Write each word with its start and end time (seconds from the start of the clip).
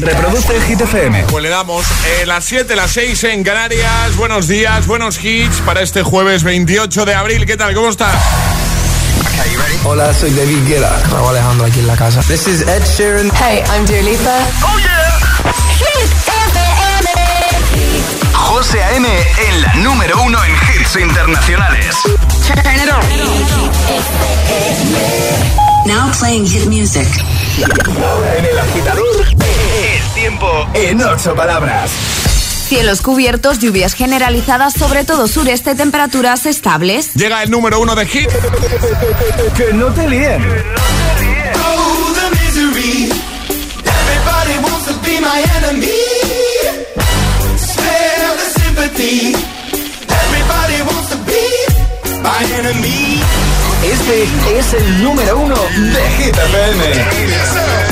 Reproduce 0.00 0.60
Hit 0.62 0.80
FM. 0.80 1.24
Pues 1.28 1.42
le 1.42 1.48
damos 1.48 1.84
eh, 2.20 2.26
las 2.26 2.44
7, 2.44 2.74
las 2.76 2.90
6 2.92 3.24
en 3.24 3.44
Canarias. 3.44 4.16
Buenos 4.16 4.48
días, 4.48 4.86
buenos 4.86 5.22
hits 5.22 5.60
para 5.66 5.82
este 5.82 6.02
jueves 6.02 6.42
28 6.42 7.04
de 7.04 7.14
abril. 7.14 7.46
¿Qué 7.46 7.56
tal? 7.56 7.74
¿Cómo 7.74 7.88
estás? 7.88 8.14
Hola, 9.84 10.14
soy 10.14 10.30
David 10.30 10.66
Guetta. 10.66 11.02
Raúl 11.10 11.30
Alejandro 11.30 11.66
aquí 11.66 11.80
en 11.80 11.86
la 11.86 11.96
casa. 11.96 12.20
This 12.22 12.46
is 12.46 12.62
Ed 12.62 12.82
Sheeran. 12.96 13.30
Hey, 13.34 13.62
I'm 13.74 13.84
Dua 13.86 14.02
Lipa. 14.02 14.38
¡Oh, 14.62 14.78
yeah! 14.78 15.12
José 18.32 18.82
A.M. 18.82 19.08
en 19.08 19.62
la 19.62 19.74
número 19.76 20.22
uno 20.22 20.38
en 20.44 20.52
hits 20.52 20.96
internacionales. 20.96 21.96
Turn 22.46 22.76
it 22.76 22.90
on. 22.92 23.02
Now 25.86 26.10
playing 26.18 26.46
hit 26.46 26.66
music. 26.66 27.08
En 28.36 28.44
el 28.44 28.58
agitador, 28.58 29.26
el 29.26 29.51
tiempo 30.22 30.68
en 30.74 31.02
ocho 31.02 31.34
palabras. 31.34 31.90
Cielos 32.68 33.02
cubiertos, 33.02 33.58
lluvias 33.58 33.92
generalizadas, 33.92 34.72
sobre 34.72 35.02
todo 35.02 35.26
sureste, 35.26 35.74
temperaturas 35.74 36.46
estables. 36.46 37.12
Llega 37.14 37.42
el 37.42 37.50
número 37.50 37.80
uno 37.80 37.96
de 37.96 38.06
hit. 38.06 38.30
Que 39.56 39.72
no 39.72 39.86
te 39.86 40.08
líen. 40.08 40.40
The 42.14 42.30
misery. 42.30 43.10
Everybody 43.84 44.58
wants 44.62 44.86
to 44.86 44.94
be 45.04 45.20
my 45.20 45.42
enemy. 45.56 45.90
Spare 47.58 48.36
the 48.38 48.60
sympathy. 48.60 49.34
Everybody 50.06 50.82
wants 50.82 51.08
to 51.10 51.16
be 51.26 51.42
my 52.22 52.44
enemy. 52.60 53.20
Este 53.82 54.28
es 54.56 54.72
el 54.74 55.02
número 55.02 55.36
uno 55.36 55.56
de 55.56 56.10
Hit 56.16 56.36
FM. 56.38 57.91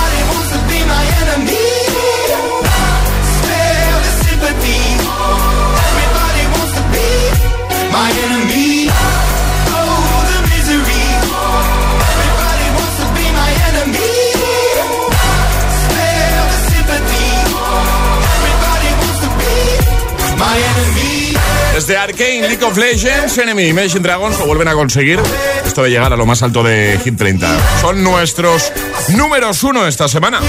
Desde 21.81 21.97
Arkane, 21.97 22.47
League 22.47 22.63
of 22.63 22.77
Legends, 22.77 23.39
Enemy, 23.39 23.69
Imagine 23.69 24.01
Dragons 24.01 24.37
lo 24.37 24.45
vuelven 24.45 24.67
a 24.67 24.73
conseguir. 24.73 25.19
Esto 25.65 25.81
de 25.81 25.89
llegar 25.89 26.13
a 26.13 26.15
lo 26.15 26.27
más 26.27 26.43
alto 26.43 26.61
de 26.61 26.99
Hit 27.03 27.17
30. 27.17 27.47
Son 27.81 28.03
nuestros 28.03 28.71
números 29.07 29.63
uno 29.63 29.87
esta 29.87 30.07
semana. 30.07 30.41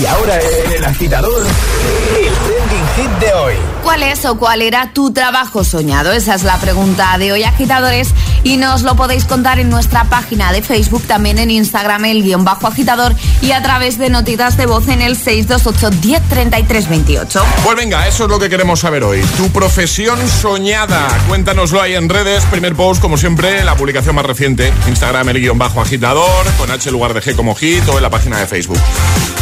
Y 0.00 0.06
ahora 0.06 0.40
en 0.40 0.72
el 0.72 0.84
agitador, 0.86 1.46
el 1.46 2.32
trending 2.32 2.86
hit 2.96 3.10
de 3.20 3.34
hoy. 3.34 3.54
¿Cuál 3.82 4.02
es 4.02 4.24
o 4.24 4.38
cuál 4.38 4.62
era 4.62 4.90
tu 4.94 5.12
trabajo 5.12 5.62
soñado? 5.62 6.12
Esa 6.12 6.34
es 6.34 6.42
la 6.42 6.56
pregunta 6.56 7.18
de 7.18 7.32
hoy, 7.32 7.44
agitadores. 7.44 8.14
Y 8.46 8.58
nos 8.58 8.82
lo 8.82 8.94
podéis 8.94 9.24
contar 9.24 9.58
en 9.58 9.68
nuestra 9.70 10.04
página 10.04 10.52
de 10.52 10.62
Facebook, 10.62 11.02
también 11.02 11.40
en 11.40 11.50
Instagram, 11.50 12.04
el 12.04 12.22
guion 12.22 12.44
bajo 12.44 12.68
agitador, 12.68 13.12
y 13.42 13.50
a 13.50 13.60
través 13.60 13.98
de 13.98 14.08
notitas 14.08 14.56
de 14.56 14.66
voz 14.66 14.86
en 14.86 15.02
el 15.02 15.16
628 15.16 15.90
103328. 15.90 17.42
Pues 17.64 17.76
venga, 17.76 18.06
eso 18.06 18.22
es 18.26 18.30
lo 18.30 18.38
que 18.38 18.48
queremos 18.48 18.78
saber 18.78 19.02
hoy. 19.02 19.20
Tu 19.36 19.50
profesión 19.50 20.16
soñada. 20.28 21.08
Cuéntanoslo 21.26 21.82
ahí 21.82 21.96
en 21.96 22.08
redes. 22.08 22.44
Primer 22.44 22.76
post, 22.76 23.02
como 23.02 23.16
siempre, 23.16 23.64
la 23.64 23.74
publicación 23.74 24.14
más 24.14 24.24
reciente. 24.24 24.72
Instagram, 24.86 25.28
el 25.30 25.40
guion 25.40 25.58
bajo 25.58 25.80
agitador, 25.80 26.46
con 26.56 26.70
H 26.70 26.88
en 26.88 26.92
lugar 26.92 27.14
de 27.14 27.22
G 27.22 27.34
como 27.34 27.56
hit 27.56 27.82
o 27.88 27.96
en 27.96 28.02
la 28.02 28.10
página 28.10 28.38
de 28.38 28.46
Facebook. 28.46 28.78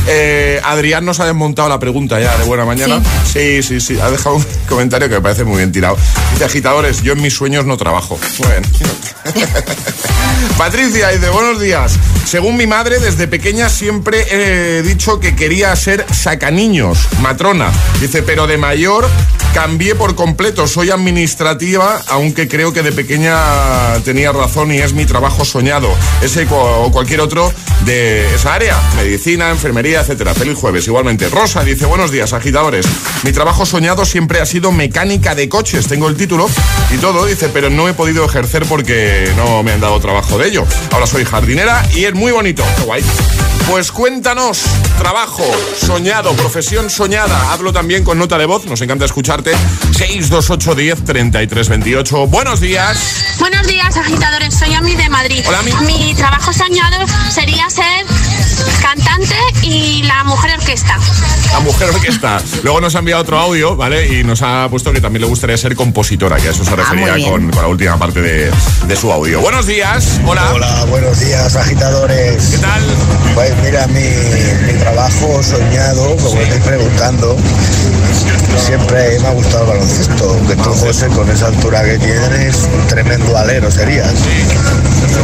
Eh, 0.06 0.60
Adrián 0.64 1.04
nos 1.04 1.20
ha 1.20 1.26
desmontado 1.26 1.68
la 1.68 1.78
pregunta 1.78 2.20
ya 2.20 2.36
de 2.38 2.44
buena 2.44 2.64
mañana. 2.64 3.02
Sí, 3.24 3.62
sí, 3.62 3.80
sí. 3.80 3.98
Ha 4.00 4.10
dejado 4.10 4.36
un 4.36 4.46
comentario 4.68 5.10
que 5.10 5.16
me 5.16 5.20
parece 5.20 5.44
muy 5.44 5.58
bien 5.58 5.72
tirado. 5.72 5.98
Dice, 6.32 6.46
agitadores, 6.46 7.02
yo 7.02 7.12
en 7.12 7.20
mis 7.20 7.34
sueños 7.34 7.66
no 7.66 7.76
trabajo. 7.76 8.18
Muy 8.38 8.48
bien. 8.48 8.62
Patricia 10.58 11.08
dice, 11.08 11.28
buenos 11.30 11.60
días. 11.60 11.98
Según 12.24 12.56
mi 12.56 12.66
madre, 12.66 12.98
desde 12.98 13.28
pequeña 13.28 13.68
siempre 13.68 14.24
he 14.30 14.82
dicho 14.82 15.20
que 15.20 15.36
quería 15.36 15.74
ser 15.76 16.04
sacaniños, 16.12 16.98
matrona. 17.20 17.70
Dice, 18.00 18.22
pero 18.22 18.46
de 18.46 18.56
mayor 18.56 19.08
cambié 19.54 19.94
por 19.94 20.14
completo. 20.16 20.66
Soy 20.66 20.90
administrativa, 20.90 22.02
aunque 22.08 22.48
creo 22.48 22.72
que 22.72 22.82
de 22.82 22.92
pequeña 22.92 23.38
tenía 24.04 24.32
razón 24.32 24.72
y 24.72 24.78
es 24.78 24.94
mi 24.94 25.06
trabajo 25.06 25.44
soñado. 25.44 25.88
Ese 26.22 26.46
o 26.50 26.90
cualquier 26.92 27.20
otro 27.20 27.52
de 27.84 28.34
esa 28.34 28.54
área. 28.54 28.76
Medicina, 28.96 29.50
enfermería, 29.50 30.00
etcétera. 30.00 30.34
Feliz 30.34 30.58
jueves. 30.58 30.86
Igualmente, 30.86 31.28
Rosa 31.28 31.62
dice, 31.62 31.86
buenos 31.86 32.10
días, 32.10 32.32
agitadores. 32.32 32.86
Mi 33.22 33.32
trabajo 33.32 33.64
soñado 33.64 34.04
siempre 34.04 34.40
ha 34.40 34.46
sido 34.46 34.72
mecánica 34.72 35.34
de 35.34 35.48
coches. 35.48 35.86
Tengo 35.86 36.08
el 36.08 36.16
título 36.16 36.48
y 36.92 36.98
todo, 36.98 37.24
dice, 37.26 37.48
pero 37.48 37.70
no 37.70 37.88
he 37.88 37.94
podido 37.94 38.24
ejercer 38.24 38.66
porque 38.66 38.83
no 39.36 39.62
me 39.62 39.72
han 39.72 39.80
dado 39.80 39.98
trabajo 40.00 40.38
de 40.38 40.48
ello. 40.48 40.64
Ahora 40.92 41.06
soy 41.06 41.24
jardinera 41.24 41.82
y 41.94 42.04
es 42.04 42.14
muy 42.14 42.32
bonito. 42.32 42.64
Qué 42.76 42.84
guay. 42.84 43.02
Pues 43.68 43.90
cuéntanos, 43.90 44.62
trabajo 44.98 45.42
soñado, 45.80 46.32
profesión 46.34 46.90
soñada. 46.90 47.52
Hazlo 47.52 47.72
también 47.72 48.04
con 48.04 48.18
nota 48.18 48.36
de 48.38 48.44
voz, 48.46 48.66
nos 48.66 48.80
encanta 48.82 49.04
escucharte. 49.06 49.52
628 49.96 50.74
10 50.74 51.04
33 51.04 51.68
28. 51.70 52.26
Buenos 52.26 52.60
días. 52.60 53.36
Buenos 53.40 53.66
días, 53.66 53.96
agitadores. 53.96 54.54
Soy 54.54 54.74
Ami 54.74 54.94
de 54.94 55.08
Madrid. 55.08 55.42
Hola, 55.48 55.60
Ami. 55.60 55.72
Mi 55.86 56.14
trabajo 56.14 56.52
soñado 56.52 57.04
sería 57.30 57.68
ser 57.70 58.06
cantante 58.82 59.34
y 59.62 60.02
la 60.04 60.22
mujer 60.24 60.52
orquesta. 60.58 60.98
La 61.52 61.60
mujer 61.60 61.88
orquesta. 61.90 62.40
Luego 62.62 62.80
nos 62.80 62.94
ha 62.94 62.98
enviado 62.98 63.22
otro 63.22 63.38
audio, 63.38 63.76
¿vale? 63.76 64.06
Y 64.18 64.24
nos 64.24 64.42
ha 64.42 64.68
puesto 64.68 64.92
que 64.92 65.00
también 65.00 65.22
le 65.22 65.28
gustaría 65.28 65.56
ser 65.56 65.74
compositora, 65.74 66.36
que 66.36 66.48
a 66.48 66.50
eso 66.50 66.64
se 66.64 66.76
refería 66.76 67.14
bien. 67.14 67.30
con, 67.30 67.50
con 67.50 67.62
la 67.62 67.68
última 67.68 67.96
parte 67.98 68.20
de, 68.20 68.52
de 68.86 68.96
su 68.96 69.10
audio. 69.10 69.40
Buenos 69.40 69.66
días. 69.66 70.20
Hola. 70.26 70.52
Hola, 70.52 70.84
buenos 70.86 71.18
días, 71.20 71.56
agitadores. 71.56 72.44
¿Qué 72.50 72.58
tal? 72.58 72.82
Pues 73.34 73.53
mira, 73.62 73.86
mi, 73.88 74.00
mi 74.66 74.78
trabajo 74.78 75.42
soñado, 75.42 76.16
como 76.16 76.40
estáis 76.40 76.62
preguntando, 76.62 77.36
siempre 78.56 79.18
me 79.20 79.28
ha 79.28 79.32
gustado 79.32 79.64
el 79.64 79.68
baloncesto. 79.70 80.30
Aunque 80.30 80.56
tú, 80.56 80.74
José, 80.74 81.06
con 81.08 81.30
esa 81.30 81.46
altura 81.46 81.82
que 81.84 81.98
tienes, 81.98 82.68
un 82.72 82.86
tremendo 82.86 83.36
alero 83.36 83.70
serías. 83.70 84.12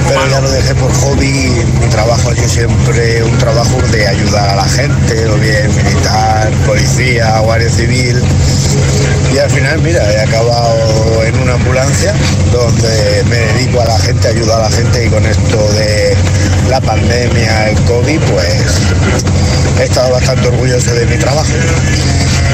Pero 0.08 0.28
ya 0.28 0.40
lo 0.40 0.50
dejé 0.50 0.74
por 0.74 0.92
hobby. 0.92 1.50
Mi 1.80 1.86
trabajo 1.88 2.32
yo 2.32 2.48
siempre 2.48 3.22
un 3.22 3.38
trabajo 3.38 3.76
de 3.92 4.06
ayudar 4.06 4.50
a 4.50 4.56
la 4.56 4.64
gente, 4.64 5.26
o 5.28 5.36
bien 5.36 5.74
militar, 5.76 6.50
policía, 6.66 7.38
guardia 7.40 7.70
civil. 7.70 8.22
Y 9.34 9.38
al 9.38 9.50
final, 9.50 9.80
mira, 9.82 10.10
he 10.12 10.20
acabado 10.20 11.24
en 11.24 11.29
ambulancia 11.60 12.14
donde 12.52 13.24
me 13.28 13.36
dedico 13.36 13.80
a 13.80 13.84
la 13.84 13.98
gente, 13.98 14.28
ayudo 14.28 14.56
a 14.56 14.60
la 14.60 14.70
gente 14.70 15.06
y 15.06 15.10
con 15.10 15.24
esto 15.24 15.72
de 15.72 16.16
la 16.68 16.80
pandemia, 16.80 17.70
el 17.70 17.76
COVID, 17.84 18.20
pues 18.20 18.80
he 19.78 19.84
estado 19.84 20.12
bastante 20.12 20.48
orgulloso 20.48 20.92
de 20.94 21.06
mi 21.06 21.16
trabajo. 21.16 21.48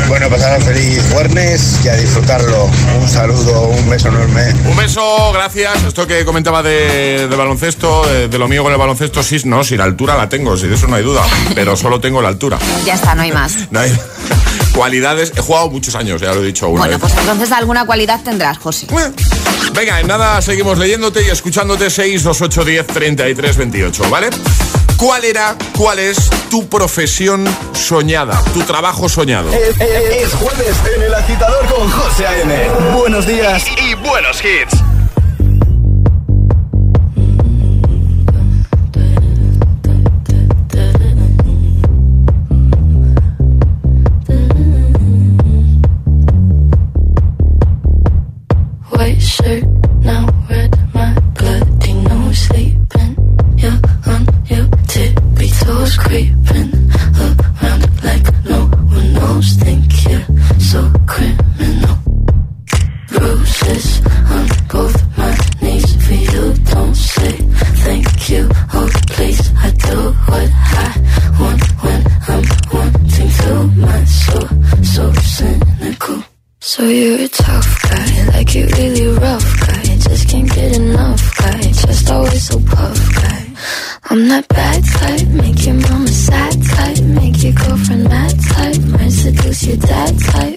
Bueno, 0.08 0.28
pasar 0.28 0.60
a 0.60 0.60
feliz 0.60 1.02
jueves 1.10 1.80
y 1.84 1.88
a 1.88 1.94
disfrutarlo. 1.96 2.68
Un 3.00 3.08
saludo, 3.08 3.62
un 3.62 3.90
beso 3.90 4.08
enorme. 4.08 4.54
Un 4.64 4.76
beso, 4.76 5.32
gracias. 5.32 5.82
Esto 5.84 6.06
que 6.06 6.24
comentaba 6.24 6.62
de, 6.62 7.26
de 7.28 7.36
baloncesto, 7.36 8.06
de, 8.06 8.28
de 8.28 8.38
lo 8.38 8.46
mío 8.46 8.62
con 8.62 8.72
el 8.72 8.78
baloncesto, 8.78 9.22
sí, 9.22 9.40
no, 9.44 9.64
si 9.64 9.76
la 9.76 9.84
altura 9.84 10.16
la 10.16 10.28
tengo, 10.28 10.56
si 10.56 10.68
de 10.68 10.76
eso 10.76 10.86
no 10.86 10.96
hay 10.96 11.02
duda, 11.02 11.22
pero 11.54 11.76
solo 11.76 12.00
tengo 12.00 12.22
la 12.22 12.28
altura. 12.28 12.58
Ya 12.84 12.94
está, 12.94 13.14
no 13.14 13.22
hay 13.22 13.32
más. 13.32 13.56
No 13.70 13.80
hay 13.80 13.92
cualidades. 14.76 15.32
He 15.36 15.40
jugado 15.40 15.70
muchos 15.70 15.94
años, 15.96 16.20
ya 16.20 16.32
lo 16.32 16.42
he 16.42 16.46
dicho 16.46 16.68
una 16.68 16.80
Bueno, 16.80 16.92
vez. 16.98 17.00
pues 17.00 17.14
entonces 17.18 17.50
alguna 17.50 17.84
cualidad 17.86 18.20
tendrás, 18.22 18.58
José. 18.58 18.86
Venga, 19.72 20.00
en 20.00 20.06
nada, 20.06 20.40
seguimos 20.42 20.78
leyéndote 20.78 21.22
y 21.22 21.30
escuchándote 21.30 21.90
628 21.90 22.64
10 22.64 22.86
33 22.86 23.56
28, 23.56 24.10
¿vale? 24.10 24.28
¿Cuál 24.96 25.24
era, 25.24 25.56
cuál 25.76 25.98
es 25.98 26.30
tu 26.50 26.68
profesión 26.68 27.44
soñada, 27.74 28.40
tu 28.54 28.62
trabajo 28.62 29.08
soñado? 29.08 29.50
Es, 29.52 29.78
es- 29.80 30.24
es 30.24 30.34
jueves 30.34 30.76
en 30.96 31.02
el 31.02 31.14
agitador 31.14 31.66
con 31.66 31.90
José 31.90 32.26
A.M. 32.26 32.68
Buenos 32.96 33.26
días 33.26 33.64
y, 33.78 33.90
y 33.90 33.94
buenos 33.94 34.38
hits. 34.42 34.82
Toes 55.66 55.96
quick 55.98 56.25
So 76.76 76.86
you're 76.88 77.18
a 77.18 77.28
tough 77.28 77.82
guy, 77.88 78.28
like 78.34 78.54
you 78.54 78.66
really 78.66 79.06
rough 79.06 79.60
guy. 79.66 79.82
Just 79.96 80.28
can't 80.28 80.46
get 80.46 80.76
enough 80.76 81.34
guy, 81.38 81.62
just 81.62 82.10
always 82.10 82.46
so 82.48 82.60
puff 82.60 83.14
guy. 83.14 83.46
I'm 84.10 84.28
that 84.28 84.46
bad 84.48 84.84
type, 84.84 85.26
make 85.28 85.64
your 85.64 85.76
mama 85.76 86.06
sad 86.06 86.52
type, 86.62 87.02
make 87.02 87.42
your 87.42 87.54
girlfriend 87.54 88.04
mad 88.04 88.34
type, 88.50 88.78
might 88.92 89.08
seduce 89.08 89.66
your 89.66 89.78
dad 89.78 90.20
type. 90.20 90.55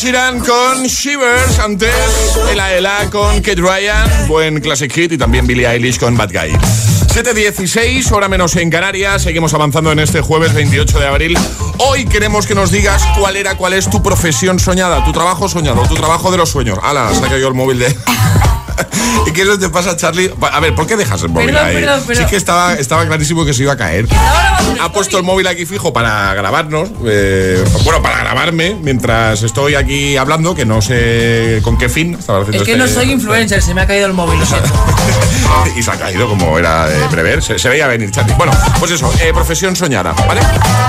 Sheeran 0.00 0.40
con 0.40 0.84
Shivers, 0.84 1.58
antes 1.58 1.92
Ela 2.50 2.72
Ela 2.72 3.10
con 3.10 3.36
Kate 3.42 3.56
Ryan, 3.56 4.28
buen 4.28 4.58
classic 4.62 4.90
hit 4.90 5.12
y 5.12 5.18
también 5.18 5.46
Billie 5.46 5.68
Eilish 5.68 5.98
con 5.98 6.16
Bad 6.16 6.30
Guy. 6.32 6.52
7.16, 6.52 8.10
hora 8.10 8.26
menos 8.26 8.56
en 8.56 8.70
Canarias, 8.70 9.20
seguimos 9.20 9.52
avanzando 9.52 9.92
en 9.92 9.98
este 9.98 10.22
jueves 10.22 10.54
28 10.54 11.00
de 11.00 11.06
abril. 11.06 11.38
Hoy 11.76 12.06
queremos 12.06 12.46
que 12.46 12.54
nos 12.54 12.70
digas 12.70 13.06
cuál 13.18 13.36
era, 13.36 13.58
cuál 13.58 13.74
es 13.74 13.90
tu 13.90 14.02
profesión 14.02 14.58
soñada, 14.58 15.04
tu 15.04 15.12
trabajo 15.12 15.50
soñado, 15.50 15.82
tu 15.82 15.96
trabajo 15.96 16.30
de 16.30 16.38
los 16.38 16.48
sueños. 16.48 16.78
Ala, 16.82 17.12
saca 17.14 17.36
yo 17.36 17.48
el 17.48 17.54
móvil 17.54 17.80
de... 17.80 17.94
¿Y 19.26 19.32
qué 19.32 19.42
eso 19.42 19.58
te 19.58 19.68
pasa, 19.68 19.96
Charlie? 19.96 20.30
A 20.40 20.60
ver, 20.60 20.74
¿por 20.74 20.86
qué 20.86 20.96
dejas 20.96 21.22
el 21.22 21.30
móvil 21.30 21.56
ahí? 21.56 21.84
Sí 22.14 22.24
que 22.26 22.36
estaba, 22.36 22.74
estaba 22.74 23.06
clarísimo 23.06 23.44
que 23.44 23.54
se 23.54 23.62
iba 23.62 23.72
a 23.72 23.76
caer. 23.76 24.06
Ha 24.80 24.92
puesto 24.92 25.18
el 25.18 25.24
móvil 25.24 25.46
aquí 25.46 25.66
fijo 25.66 25.92
para 25.92 26.34
grabarnos, 26.34 26.88
eh, 27.06 27.62
bueno, 27.84 28.02
para 28.02 28.18
grabarme 28.18 28.76
mientras 28.80 29.42
estoy 29.42 29.74
aquí 29.74 30.16
hablando, 30.16 30.54
que 30.54 30.64
no 30.64 30.80
sé 30.82 31.60
con 31.62 31.76
qué 31.76 31.88
fin. 31.88 32.16
es 32.52 32.62
que 32.62 32.76
no 32.76 32.84
este 32.84 32.96
soy 32.96 33.12
influencer, 33.12 33.62
se 33.62 33.74
me 33.74 33.82
ha 33.82 33.86
caído 33.86 34.06
el 34.06 34.12
móvil, 34.12 34.40
y 35.76 35.82
se 35.82 35.90
ha 35.90 35.96
caído 35.96 36.28
como 36.28 36.58
era 36.58 36.86
de 36.88 37.08
prever, 37.08 37.42
se, 37.42 37.68
veía 37.68 37.86
venir, 37.86 38.10
Charlie. 38.10 38.34
Bueno, 38.34 38.52
pues 38.78 38.92
eso, 38.92 39.12
eh, 39.20 39.32
profesión 39.32 39.76
soñada, 39.76 40.12
¿vale? 40.12 40.40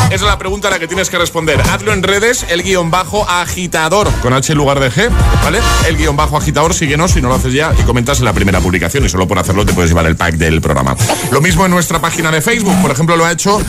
Esa 0.05 0.15
es 0.15 0.21
la 0.21 0.37
pregunta 0.37 0.67
a 0.67 0.71
la 0.71 0.79
que 0.79 0.87
tienes 0.87 1.09
que 1.09 1.17
responder. 1.17 1.61
Hazlo 1.61 1.93
en 1.93 2.03
redes, 2.03 2.45
el 2.49 2.63
guion 2.63 2.91
bajo 2.91 3.27
agitador, 3.29 4.11
con 4.21 4.33
H 4.33 4.51
en 4.51 4.57
lugar 4.57 4.79
de 4.79 4.91
G, 4.91 5.09
¿vale? 5.43 5.59
El 5.87 5.97
guion 5.97 6.15
bajo 6.15 6.37
agitador, 6.37 6.73
síguenos 6.73 7.11
si 7.11 7.21
no 7.21 7.29
lo 7.29 7.35
haces 7.35 7.53
ya 7.53 7.73
comentas 7.83 8.19
en 8.19 8.25
la 8.25 8.33
primera 8.33 8.59
publicación 8.59 9.05
y 9.05 9.09
solo 9.09 9.27
por 9.27 9.39
hacerlo 9.39 9.65
te 9.65 9.73
puedes 9.73 9.91
llevar 9.91 10.05
el 10.05 10.15
pack 10.15 10.35
del 10.35 10.61
programa. 10.61 10.95
Lo 11.31 11.41
mismo 11.41 11.65
en 11.65 11.71
nuestra 11.71 11.99
página 11.99 12.31
de 12.31 12.41
Facebook, 12.41 12.75
por 12.81 12.91
ejemplo, 12.91 13.15
lo 13.15 13.25
ha 13.25 13.31
hecho 13.31 13.59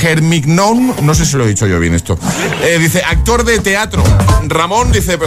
Germignon, 0.00 0.94
no 1.02 1.14
sé 1.14 1.24
si 1.24 1.36
lo 1.36 1.44
he 1.44 1.48
dicho 1.48 1.66
yo 1.66 1.78
bien 1.80 1.94
esto. 1.94 2.18
Eh, 2.62 2.78
dice, 2.78 3.02
actor 3.02 3.44
de 3.44 3.58
teatro. 3.58 4.02
Ramón 4.46 4.92
dice, 4.92 5.18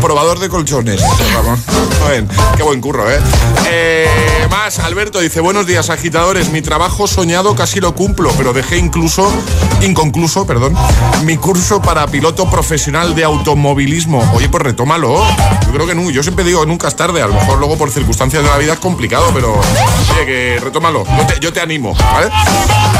probador 0.00 0.38
de 0.38 0.48
colchones. 0.48 1.00
Ramón. 1.34 1.58
qué 2.56 2.62
buen 2.62 2.80
curro, 2.80 3.10
¿eh? 3.10 3.18
¿eh? 3.68 4.06
Más, 4.50 4.78
Alberto 4.78 5.20
dice, 5.20 5.40
buenos 5.40 5.66
días, 5.66 5.90
agitadores. 5.90 6.50
Mi 6.50 6.62
trabajo 6.62 7.06
soñado 7.06 7.54
casi 7.54 7.80
lo 7.80 7.94
cumplo, 7.94 8.32
pero 8.36 8.52
dejé 8.52 8.78
incluso, 8.78 9.30
inconcluso, 9.82 10.46
perdón, 10.46 10.76
mi 11.24 11.36
curso 11.36 11.80
para 11.82 12.06
piloto 12.06 12.50
profesional 12.50 13.14
de 13.14 13.24
automovilismo. 13.24 14.28
Oye, 14.34 14.48
pues 14.48 14.62
retómalo. 14.62 15.22
Yo 15.66 15.72
creo 15.72 15.86
que 15.86 15.94
no, 15.94 16.10
yo 16.10 16.22
siempre 16.22 16.44
digo, 16.44 16.64
nunca 16.66 16.88
es 16.88 16.96
tarde. 16.96 17.22
A 17.22 17.26
lo 17.26 17.34
mejor 17.34 17.58
luego 17.58 17.76
por 17.80 17.90
circunstancias 17.90 18.42
de 18.42 18.48
la 18.50 18.58
vida 18.58 18.74
es 18.74 18.78
complicado, 18.78 19.30
pero 19.32 19.54
oye, 19.54 20.26
que 20.26 20.60
retómalo. 20.62 21.02
Yo 21.40 21.50
te, 21.50 21.62
animo, 21.62 21.94
¿vale? 21.94 22.30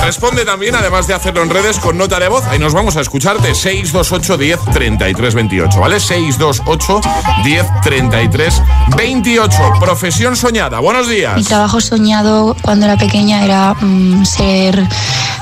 Responde 0.02 0.46
también, 0.46 0.74
además 0.74 1.06
de 1.06 1.12
hacerlo 1.12 1.42
en 1.42 1.50
redes, 1.50 1.78
con 1.78 1.98
nota 1.98 2.18
de 2.18 2.28
voz. 2.28 2.46
Ahí 2.46 2.58
nos 2.58 2.72
vamos 2.72 2.96
a 2.96 3.02
escucharte. 3.02 3.54
628 3.54 4.38
10 4.38 4.60
33 4.72 5.34
28, 5.34 5.80
¿vale? 5.80 6.00
628 6.00 7.00
10 7.44 7.66
33 7.82 8.62
28. 8.96 9.56
Profesión 9.80 10.34
soñada. 10.34 10.78
Buenos 10.78 11.10
días. 11.10 11.36
Mi 11.36 11.44
trabajo 11.44 11.78
soñado 11.82 12.56
cuando 12.62 12.86
era 12.86 12.96
pequeña 12.96 13.44
era 13.44 13.74
mm, 13.74 14.24
ser 14.24 14.82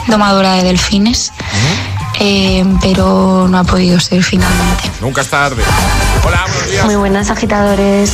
domadora 0.09 0.55
de 0.55 0.65
delfines. 0.65 1.33
Eh, 1.39 1.98
pero 2.81 3.47
no 3.49 3.59
ha 3.59 3.65
podido 3.65 3.99
ser 4.01 4.23
finalmente. 4.23 4.91
Nunca 5.01 5.21
es 5.21 5.29
tarde. 5.29 5.63
Hola, 6.27 6.45
buenos 6.47 6.71
días. 6.71 6.85
Muy 6.85 6.97
buenas 6.97 7.31
agitadores. 7.31 8.13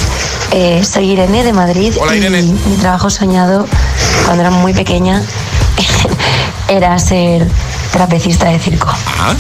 Eh, 0.53 0.85
soy 0.85 1.13
Irene 1.13 1.43
de 1.43 1.53
Madrid. 1.53 1.95
Hola, 1.99 2.15
Irene. 2.15 2.41
Y 2.41 2.69
mi 2.69 2.77
trabajo 2.77 3.11
soñado 3.11 3.67
cuando 4.25 4.43
era 4.43 4.51
muy 4.51 4.75
pequeña 4.75 5.23
era 6.69 6.99
ser 6.99 7.49
trapecista 7.93 8.49
de 8.49 8.59
circo. 8.59 8.89
Ah, 9.19 9.35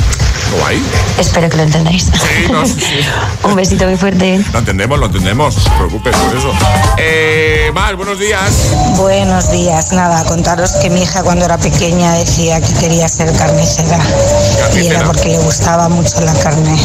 guay. 0.60 0.82
Espero 1.18 1.48
que 1.48 1.56
lo 1.56 1.62
entendáis. 1.64 2.04
Sí, 2.04 2.50
no, 2.50 2.66
sí, 2.66 3.00
Un 3.44 3.54
besito 3.54 3.86
muy 3.86 3.96
fuerte. 3.96 4.42
Lo 4.52 4.58
entendemos, 4.58 4.98
lo 4.98 5.06
entendemos. 5.06 5.56
No 5.56 5.62
te 5.62 5.70
preocupes 5.70 6.16
por 6.16 6.36
eso. 6.36 6.52
Eh, 6.98 7.70
Mar, 7.74 7.96
buenos 7.96 8.18
días. 8.18 8.72
Buenos 8.96 9.50
días. 9.50 9.92
Nada, 9.92 10.24
contaros 10.24 10.72
que 10.82 10.90
mi 10.90 11.02
hija 11.02 11.22
cuando 11.22 11.44
era 11.44 11.58
pequeña 11.58 12.12
decía 12.14 12.60
que 12.60 12.72
quería 12.74 13.08
ser 13.08 13.32
carnicera. 13.36 13.98
Y 14.74 14.86
era 14.86 15.04
porque 15.04 15.28
le 15.28 15.38
gustaba 15.38 15.88
mucho 15.88 16.20
la 16.20 16.34
carne. 16.34 16.76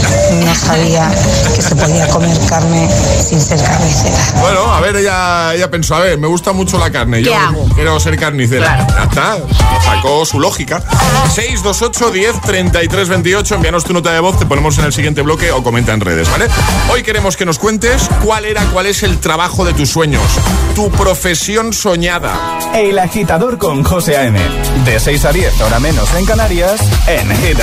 No 0.45 0.55
sabía 0.55 1.09
que 1.55 1.61
se 1.61 1.75
podía 1.75 2.07
comer 2.07 2.37
carne 2.47 2.89
sin 3.23 3.39
ser 3.41 3.61
carnicera. 3.61 4.17
Bueno, 4.41 4.73
a 4.73 4.79
ver, 4.81 4.95
ella, 4.97 5.53
ella 5.53 5.69
pensó, 5.69 5.95
a 5.95 5.99
ver, 5.99 6.17
me 6.17 6.27
gusta 6.27 6.51
mucho 6.51 6.77
la 6.77 6.91
carne. 6.91 7.21
Yo 7.21 7.31
quiero 7.75 7.99
ser 7.99 8.17
carnicera. 8.17 8.87
Ya 8.89 9.03
está. 9.03 9.37
Sacó 9.83 10.25
su 10.25 10.39
lógica. 10.39 10.81
628 11.33 12.11
10 12.11 12.41
33 12.41 13.09
28. 13.09 13.58
Envíanos 13.59 13.83
tu 13.83 13.91
nota 13.91 14.13
de 14.13 14.21
voz, 14.21 14.39
te 14.39 14.45
ponemos 14.45 14.77
en 14.77 14.85
el 14.85 14.93
siguiente 14.93 15.21
bloque 15.21 15.51
o 15.51 15.61
comenta 15.61 15.91
en 15.91 15.99
redes, 15.99 16.31
¿vale? 16.31 16.47
Hoy 16.93 17.03
queremos 17.03 17.35
que 17.35 17.45
nos 17.45 17.59
cuentes 17.59 18.09
cuál 18.23 18.45
era, 18.45 18.63
cuál 18.67 18.85
es 18.85 19.03
el 19.03 19.17
trabajo 19.17 19.65
de 19.65 19.73
tus 19.73 19.89
sueños, 19.89 20.23
tu 20.75 20.89
profesión 20.91 21.73
soñada. 21.73 22.57
El 22.73 22.97
agitador 22.97 23.57
con 23.57 23.83
José 23.83 24.15
A.M. 24.15 24.39
De 24.85 24.97
6 24.97 25.25
a 25.25 25.33
10, 25.33 25.59
ahora 25.59 25.81
menos 25.81 26.07
en 26.15 26.25
Canarias, 26.25 26.79
en 27.05 27.29
Hit 27.35 27.59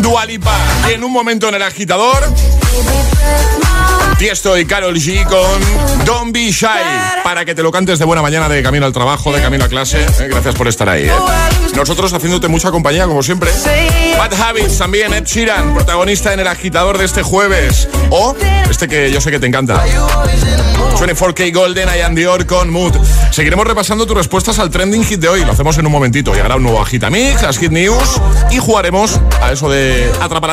con. 0.00 0.52
Y 0.88 0.92
en 0.92 1.04
un 1.04 1.12
momento 1.12 1.48
en 1.48 1.56
el 1.56 1.62
agitador. 1.62 2.32
Tiesto 4.22 4.56
y 4.56 4.64
Carol 4.64 4.94
G 4.94 5.24
con 5.24 6.04
Don't 6.04 6.32
Be 6.32 6.52
Shy. 6.52 6.68
Para 7.24 7.44
que 7.44 7.56
te 7.56 7.62
lo 7.64 7.72
cantes 7.72 7.98
de 7.98 8.04
buena 8.04 8.22
mañana, 8.22 8.48
de 8.48 8.62
camino 8.62 8.86
al 8.86 8.92
trabajo, 8.92 9.32
de 9.32 9.42
camino 9.42 9.64
a 9.64 9.68
clase. 9.68 10.00
Eh, 10.20 10.28
gracias 10.30 10.54
por 10.54 10.68
estar 10.68 10.88
ahí. 10.88 11.08
eh. 11.08 11.12
Nosotros 11.74 12.12
haciéndote 12.12 12.46
mucha 12.46 12.70
compañía, 12.70 13.06
como 13.06 13.24
siempre. 13.24 13.50
Bad 14.16 14.32
Habits 14.40 14.78
también, 14.78 15.12
Ed 15.12 15.24
Sheeran, 15.24 15.74
protagonista 15.74 16.32
en 16.32 16.38
el 16.38 16.46
agitador 16.46 16.98
de 16.98 17.04
este 17.06 17.24
jueves. 17.24 17.88
O 18.10 18.36
este 18.70 18.86
que 18.86 19.10
yo 19.10 19.20
sé 19.20 19.32
que 19.32 19.40
te 19.40 19.48
encanta. 19.48 19.84
24K 21.00 21.52
Golden, 21.52 21.88
I 21.88 22.02
am 22.02 22.14
Dior 22.14 22.46
con 22.46 22.70
Mood. 22.70 22.94
Seguiremos 23.32 23.66
repasando 23.66 24.06
tus 24.06 24.16
respuestas 24.16 24.60
al 24.60 24.70
trending 24.70 25.04
hit 25.04 25.18
de 25.18 25.30
hoy. 25.30 25.44
Lo 25.44 25.50
hacemos 25.50 25.76
en 25.78 25.86
un 25.86 25.90
momentito. 25.90 26.32
Llegará 26.32 26.54
un 26.54 26.62
nuevo 26.62 26.80
Agitamix, 26.80 27.42
las 27.42 27.58
Hit 27.58 27.72
News 27.72 28.20
y 28.52 28.58
jugaremos 28.58 29.18
a 29.40 29.50
eso 29.50 29.68
de 29.68 30.12
Atrapa 30.20 30.46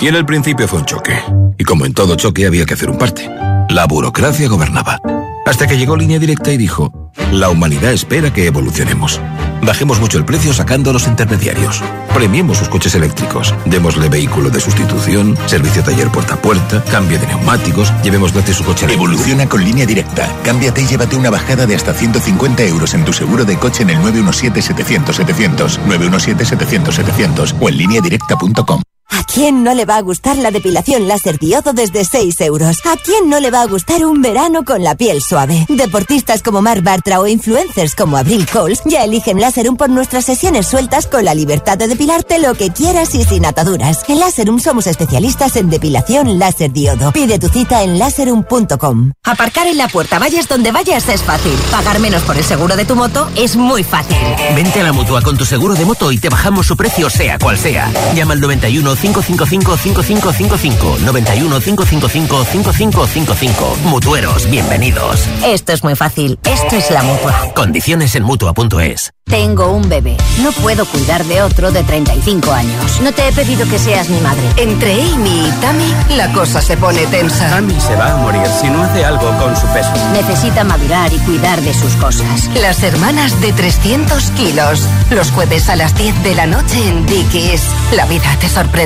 Y 0.00 0.08
en 0.08 0.14
el 0.14 0.26
principio 0.26 0.68
fue 0.68 0.80
un 0.80 0.84
choque. 0.84 1.18
Y 1.58 1.64
como 1.64 1.86
en 1.86 1.94
todo 1.94 2.16
choque 2.16 2.46
había 2.46 2.66
que 2.66 2.74
hacer 2.74 2.90
un 2.90 2.98
parte. 2.98 3.28
La 3.70 3.86
burocracia 3.86 4.48
gobernaba. 4.48 4.98
Hasta 5.46 5.66
que 5.66 5.78
llegó 5.78 5.96
Línea 5.96 6.18
Directa 6.18 6.52
y 6.52 6.56
dijo, 6.58 6.92
la 7.32 7.48
humanidad 7.48 7.92
espera 7.92 8.32
que 8.32 8.46
evolucionemos. 8.46 9.20
Bajemos 9.62 9.98
mucho 9.98 10.18
el 10.18 10.24
precio 10.24 10.52
sacando 10.52 10.90
a 10.90 10.92
los 10.92 11.06
intermediarios. 11.06 11.82
Premiemos 12.12 12.58
sus 12.58 12.68
coches 12.68 12.94
eléctricos. 12.94 13.54
Démosle 13.64 14.08
vehículo 14.08 14.50
de 14.50 14.60
sustitución, 14.60 15.36
servicio 15.46 15.82
taller 15.82 16.08
puerta 16.10 16.34
a 16.34 16.42
puerta, 16.42 16.84
cambio 16.90 17.18
de 17.18 17.26
neumáticos, 17.26 17.92
llevemos 18.02 18.32
gratis 18.32 18.56
su 18.56 18.64
coche. 18.64 18.86
Evoluciona 18.92 19.48
con 19.48 19.64
línea 19.64 19.86
directa. 19.86 20.30
Cámbiate 20.44 20.82
y 20.82 20.86
llévate 20.86 21.16
una 21.16 21.30
bajada 21.30 21.66
de 21.66 21.74
hasta 21.74 21.94
150 21.94 22.64
euros 22.64 22.92
en 22.92 23.04
tu 23.04 23.12
seguro 23.12 23.44
de 23.44 23.58
coche 23.58 23.82
en 23.82 23.90
el 23.90 23.98
917-700-700, 23.98 25.80
917-700-700 25.86 27.56
o 27.58 27.68
en 27.68 27.76
lineadirecta.com. 27.78 28.82
¿A 29.08 29.22
quién 29.22 29.62
no 29.62 29.72
le 29.72 29.84
va 29.84 29.96
a 29.96 30.02
gustar 30.02 30.36
la 30.36 30.50
depilación 30.50 31.06
láser 31.06 31.38
diodo 31.38 31.72
desde 31.72 32.04
6 32.04 32.40
euros? 32.40 32.78
¿A 32.84 32.96
quién 32.96 33.28
no 33.30 33.38
le 33.38 33.50
va 33.50 33.62
a 33.62 33.66
gustar 33.66 34.04
un 34.04 34.20
verano 34.20 34.64
con 34.64 34.82
la 34.82 34.96
piel 34.96 35.22
suave? 35.22 35.64
Deportistas 35.68 36.42
como 36.42 36.60
Mar 36.60 36.82
Bartra 36.82 37.20
o 37.20 37.26
influencers 37.26 37.94
como 37.94 38.16
Abril 38.16 38.46
Coles 38.50 38.82
ya 38.84 39.04
eligen 39.04 39.40
Láserum 39.40 39.76
por 39.76 39.90
nuestras 39.90 40.24
sesiones 40.24 40.66
sueltas 40.66 41.06
con 41.06 41.24
la 41.24 41.34
libertad 41.34 41.78
de 41.78 41.86
depilarte 41.86 42.38
lo 42.40 42.54
que 42.54 42.70
quieras 42.70 43.14
y 43.14 43.22
sin 43.24 43.46
ataduras. 43.46 44.02
En 44.08 44.18
Láserum 44.18 44.58
somos 44.58 44.86
especialistas 44.86 45.54
en 45.56 45.70
depilación 45.70 46.38
láser 46.38 46.72
diodo. 46.72 47.12
Pide 47.12 47.38
tu 47.38 47.48
cita 47.48 47.84
en 47.84 47.98
láserum.com. 47.98 49.12
Aparcar 49.24 49.68
en 49.68 49.78
la 49.78 49.88
puerta, 49.88 50.18
vayas 50.18 50.48
donde 50.48 50.72
vayas, 50.72 51.08
es 51.08 51.22
fácil. 51.22 51.54
Pagar 51.70 52.00
menos 52.00 52.22
por 52.22 52.36
el 52.36 52.44
seguro 52.44 52.74
de 52.76 52.84
tu 52.84 52.96
moto 52.96 53.30
es 53.36 53.56
muy 53.56 53.84
fácil. 53.84 54.16
Vente 54.54 54.80
a 54.80 54.84
la 54.84 54.92
mutua 54.92 55.22
con 55.22 55.36
tu 55.36 55.44
seguro 55.44 55.74
de 55.74 55.84
moto 55.84 56.10
y 56.10 56.18
te 56.18 56.28
bajamos 56.28 56.66
su 56.66 56.76
precio, 56.76 57.08
sea 57.08 57.38
cual 57.38 57.56
sea. 57.56 57.90
Llama 58.14 58.32
al 58.34 58.40
91 58.40 58.95
555 58.96 59.76
5555. 59.76 60.98
91 61.04 61.60
555 61.60 62.44
5555. 62.44 63.76
Mutueros, 63.84 64.48
bienvenidos. 64.50 65.26
Esto 65.44 65.72
es 65.72 65.84
muy 65.84 65.94
fácil. 65.94 66.38
Esto 66.44 66.76
es 66.76 66.90
la 66.90 67.02
mutua. 67.02 67.52
Condiciones 67.54 68.14
en 68.14 68.22
mutua.es. 68.22 69.12
Tengo 69.28 69.72
un 69.72 69.88
bebé. 69.88 70.16
No 70.40 70.52
puedo 70.52 70.86
cuidar 70.86 71.24
de 71.24 71.42
otro 71.42 71.72
de 71.72 71.82
35 71.82 72.52
años. 72.52 73.00
No 73.02 73.12
te 73.12 73.26
he 73.26 73.32
pedido 73.32 73.68
que 73.68 73.76
seas 73.78 74.08
mi 74.08 74.20
madre. 74.20 74.42
Entre 74.56 74.92
Amy 74.92 75.48
y 75.48 75.50
Tammy, 75.60 76.16
la 76.16 76.32
cosa 76.32 76.62
se 76.62 76.76
pone 76.76 77.04
tensa. 77.06 77.50
Tammy 77.50 77.74
se 77.80 77.96
va 77.96 78.12
a 78.12 78.16
morir 78.18 78.46
si 78.60 78.68
no 78.68 78.84
hace 78.84 79.04
algo 79.04 79.36
con 79.38 79.56
su 79.56 79.66
peso. 79.72 79.90
Necesita 80.12 80.62
madurar 80.62 81.12
y 81.12 81.18
cuidar 81.18 81.60
de 81.60 81.74
sus 81.74 81.94
cosas. 81.96 82.48
Las 82.60 82.82
hermanas 82.84 83.40
de 83.40 83.52
300 83.52 84.30
kilos. 84.30 84.82
Los 85.10 85.32
jueves 85.32 85.68
a 85.68 85.76
las 85.76 85.96
10 85.96 86.22
de 86.22 86.34
la 86.36 86.46
noche 86.46 86.88
en 86.88 87.04
Dickies. 87.06 87.62
La 87.96 88.06
vida 88.06 88.28
te 88.40 88.48
sorprende. 88.48 88.85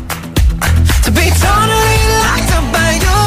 Totally 1.39 1.99
locked 2.25 2.51
up 2.57 2.65
by 2.75 2.91
you. 3.05 3.21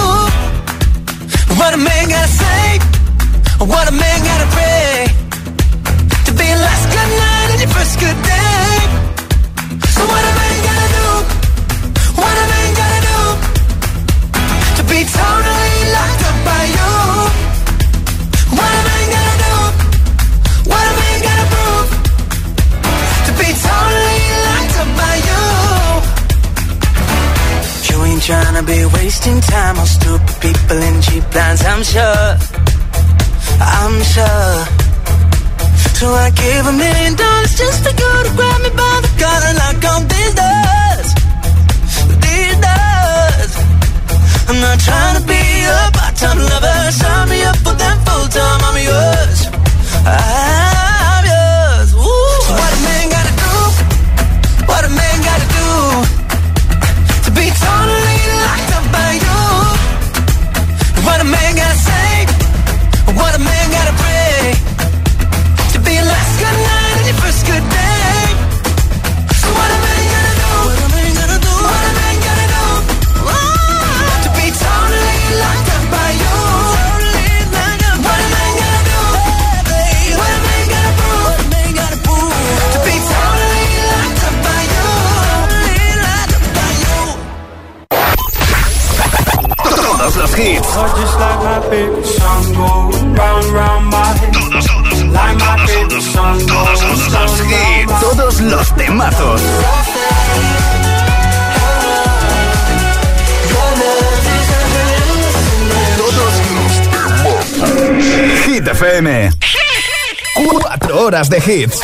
What 1.59 1.73
a 1.75 1.81
man 1.89 2.09
gotta 2.09 2.29
say, 2.29 2.79
what 3.73 3.89
a 3.89 3.93
man 3.93 4.19
gotta 4.29 4.49
pray 4.57 5.07
to 6.27 6.33
be 6.33 6.49
last 6.67 6.85
good 6.95 7.11
night 7.25 7.49
and 7.53 7.61
your 7.61 7.71
first 7.71 7.99
good 8.01 8.19
day. 8.25 8.34
Trying 28.25 28.55
to 28.57 28.63
be 28.63 28.81
wasting 28.97 29.39
time 29.43 29.79
on 29.79 29.87
stupid 29.87 30.37
people 30.41 30.79
in 30.81 31.03
cheap 31.03 31.25
lines, 31.35 31.63
I'm 31.63 31.83
sure. 31.85 32.29
I'm 33.61 33.97
sure. 34.01 34.57
So 36.01 36.09
I 36.09 36.31
gave 36.33 36.65
a 36.65 36.73
million 36.73 37.15
dollars 37.17 37.53
just 37.55 37.85
to 37.85 37.93
go 37.93 38.11
to 38.25 38.31
grab 38.33 38.61
me 38.65 38.71
by 38.81 38.97
the 39.05 39.13
collar 39.21 39.55
knock 39.61 39.85
on 39.93 40.01
these 40.09 40.35
doors. 40.41 41.09
These 42.25 42.57
doors. 42.65 43.53
I'm 44.49 44.59
not 44.59 44.79
trying 44.81 45.17
to 45.21 45.25
be 45.29 45.43
a 45.69 45.81
part-time 45.93 46.39
lover. 46.39 46.93
Sign 46.93 47.29
me 47.29 47.43
up 47.45 47.57
for 47.61 47.77
that 47.77 47.99
full-time. 48.09 48.61
I'm 48.69 48.79
yours. 48.89 49.39
I'm 50.09 50.74
los 90.35 90.47
hits. 90.47 90.69
Todos, 96.13 96.47
todos, 96.47 96.47
todos 96.47 97.09
los 97.13 97.41
hits. 97.41 98.01
Todos 98.01 98.41
los 98.41 98.77
temazos. 98.77 99.41
Todos 105.97 106.35
Hit 108.45 108.67
FM. 108.67 109.31
Cuatro 110.51 111.03
horas 111.05 111.31
de 111.31 111.39
hits. 111.39 111.81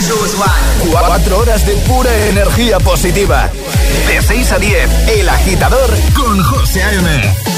Cuatro 0.91 1.39
horas 1.39 1.65
de 1.67 1.75
pura 1.87 2.11
energía 2.29 2.81
positiva. 2.81 3.49
De 4.09 4.21
6 4.23 4.53
a 4.53 4.59
10, 4.59 5.09
El 5.09 5.29
Agitador 5.29 5.91
con 6.15 6.43
José 6.43 6.83
A.M. 6.83 7.50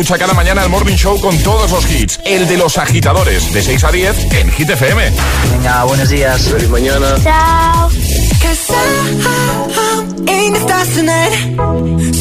Escucha 0.00 0.16
cada 0.16 0.32
mañana 0.32 0.64
el 0.64 0.70
Morning 0.70 0.96
Show 0.96 1.20
con 1.20 1.36
todos 1.40 1.70
los 1.70 1.84
hits. 1.90 2.20
El 2.24 2.48
de 2.48 2.56
los 2.56 2.78
agitadores, 2.78 3.52
de 3.52 3.60
6 3.60 3.84
a 3.84 3.92
10 3.92 4.32
en 4.32 4.50
Hit 4.50 4.70
FM. 4.70 5.12
Venga, 5.50 5.84
buenos 5.84 6.08
días. 6.08 6.40
Feliz 6.40 6.70
mañana. 6.70 7.16
Chao. 7.22 7.90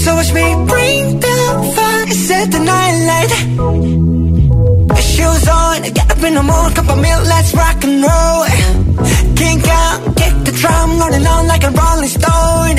So 0.04 0.14
watch 0.14 0.34
me 0.34 0.56
bring 0.68 1.20
the 1.22 1.72
fire, 1.74 2.12
set 2.12 2.52
the 2.52 2.60
night 2.60 2.96
light. 3.08 3.32
Shoes 5.00 5.48
on, 5.48 5.82
get 5.84 6.12
up 6.12 6.22
in 6.22 6.34
the 6.34 6.44
morning, 6.44 6.76
cup 6.76 6.90
of 6.90 7.00
milk, 7.00 7.24
let's 7.28 7.54
rock 7.54 7.82
and 7.86 8.04
roll. 8.04 8.46
Kink 9.38 9.66
out, 9.70 10.18
kick 10.18 10.34
the 10.44 10.52
drum, 10.52 11.00
rolling 11.00 11.26
on 11.26 11.48
like 11.48 11.64
a 11.64 11.72
rolling 11.72 12.10
stone. 12.10 12.78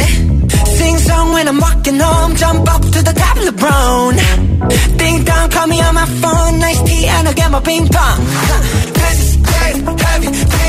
Sing 0.77 0.99
song 0.99 1.33
when 1.33 1.49
I'm 1.49 1.59
walking 1.59 1.99
home, 1.99 2.37
jump 2.37 2.69
up 2.69 2.83
to 2.83 3.03
the 3.03 3.15
top 3.15 3.39
of 3.39 3.47
the 3.47 3.53
brown. 3.53 4.50
Ding 4.99 5.25
dong, 5.25 5.51
call 5.51 5.67
me 5.67 5.81
on 5.81 5.95
my 5.95 6.07
phone, 6.07 6.59
nice 6.59 6.83
tea 6.83 7.07
and 7.07 7.29
I'll 7.29 7.35
get 7.35 7.51
my 7.51 7.61
ping 7.61 7.87
pong. 7.89 8.19
This 8.93 9.19
is 9.21 9.37
dead 9.37 10.01
heavy, 10.01 10.60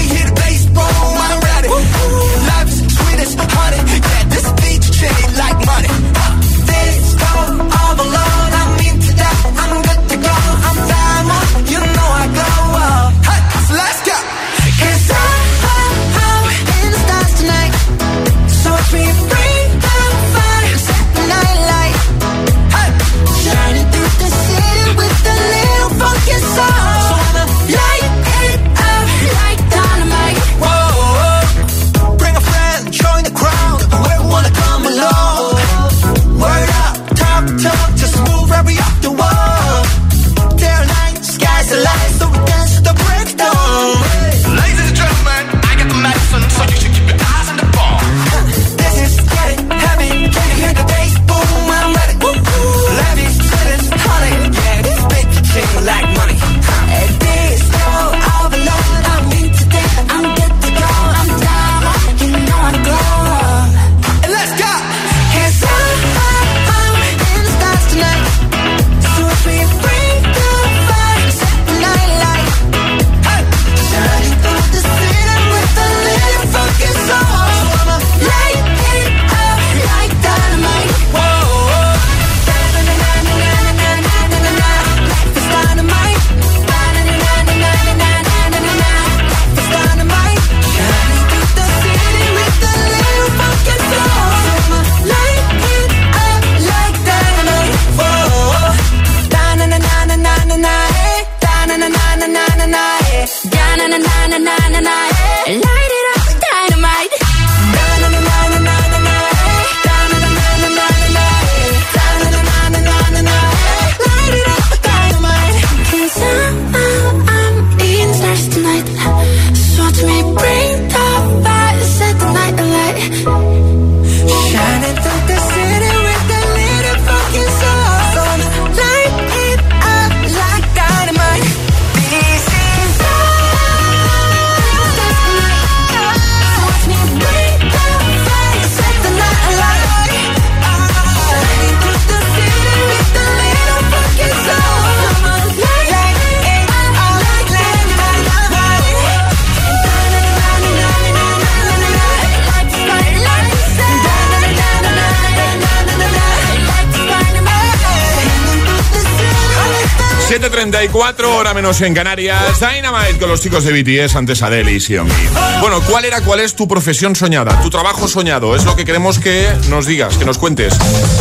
7.34, 160.82 161.26
hora 161.26 161.54
menos 161.54 161.80
en 161.82 161.94
Canarias. 161.94 162.60
Dynamite 162.60 163.20
con 163.20 163.30
los 163.30 163.40
chicos 163.40 163.64
de 163.64 163.72
BTS, 163.72 164.16
antes 164.16 164.42
Adele 164.42 164.72
y 164.74 164.80
Xiaomi. 164.80 165.12
Bueno, 165.60 165.80
¿cuál 165.82 166.06
era, 166.06 166.22
cuál 166.22 166.40
es 166.40 166.56
tu 166.56 166.68
profesión 166.68 167.16
soñada? 167.16 167.62
Tu 167.62 167.70
trabajo 167.70 168.08
soñado. 168.08 168.56
Es 168.56 168.66
lo 168.66 168.76
que 168.76 168.84
queremos 168.84 169.20
que 169.20 169.48
nos 169.70 169.86
digas, 169.86 170.18
que 170.18 170.26
nos 170.26 170.40
cuentes. 170.40 170.74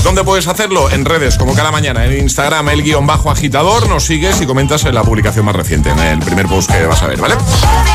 ¿Dónde 0.02 0.24
puedes 0.24 0.46
hacerlo? 0.46 0.88
En 0.88 1.04
redes, 1.04 1.36
como 1.36 1.54
cada 1.54 1.70
mañana. 1.70 2.06
En 2.06 2.18
Instagram, 2.18 2.70
el 2.70 2.82
guion 2.82 3.06
bajo 3.06 3.30
agitador. 3.30 3.86
Nos 3.86 4.04
sigues 4.04 4.40
y 4.40 4.46
comentas 4.46 4.84
en 4.86 4.94
la 4.94 5.02
publicación 5.02 5.44
más 5.44 5.54
reciente, 5.54 5.90
en 5.90 5.98
el 5.98 6.20
primer 6.20 6.46
post 6.46 6.70
que 6.70 6.86
vas 6.86 7.02
a 7.02 7.08
ver, 7.08 7.20
¿vale? 7.20 7.34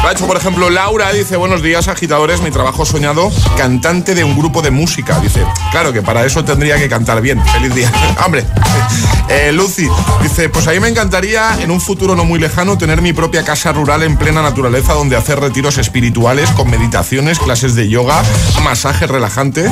Ha 0.03 0.11
hecho, 0.11 0.27
por 0.27 0.37
ejemplo, 0.37 0.69
Laura. 0.69 1.11
Dice, 1.13 1.35
buenos 1.35 1.63
días, 1.63 1.87
agitadores. 1.87 2.41
Mi 2.41 2.51
trabajo 2.51 2.85
soñado, 2.85 3.31
cantante 3.57 4.13
de 4.13 4.23
un 4.23 4.37
grupo 4.37 4.61
de 4.61 4.69
música. 4.69 5.19
Dice, 5.19 5.43
claro 5.71 5.91
que 5.91 6.03
para 6.03 6.25
eso 6.25 6.45
tendría 6.45 6.77
que 6.77 6.87
cantar 6.87 7.21
bien. 7.21 7.43
Feliz 7.43 7.73
día. 7.73 7.91
Hombre. 8.25 8.45
Eh, 9.29 9.51
Lucy 9.51 9.87
dice, 10.21 10.49
pues 10.49 10.67
a 10.67 10.71
mí 10.71 10.79
me 10.79 10.87
encantaría 10.87 11.54
en 11.59 11.71
un 11.71 11.81
futuro 11.81 12.15
no 12.15 12.25
muy 12.25 12.39
lejano 12.39 12.77
tener 12.77 13.01
mi 13.01 13.13
propia 13.13 13.43
casa 13.43 13.71
rural 13.71 14.03
en 14.03 14.17
plena 14.17 14.41
naturaleza 14.41 14.93
donde 14.93 15.15
hacer 15.15 15.39
retiros 15.39 15.77
espirituales 15.77 16.49
con 16.51 16.69
meditaciones, 16.69 17.39
clases 17.39 17.75
de 17.75 17.89
yoga, 17.89 18.21
masajes 18.63 19.09
relajantes 19.09 19.71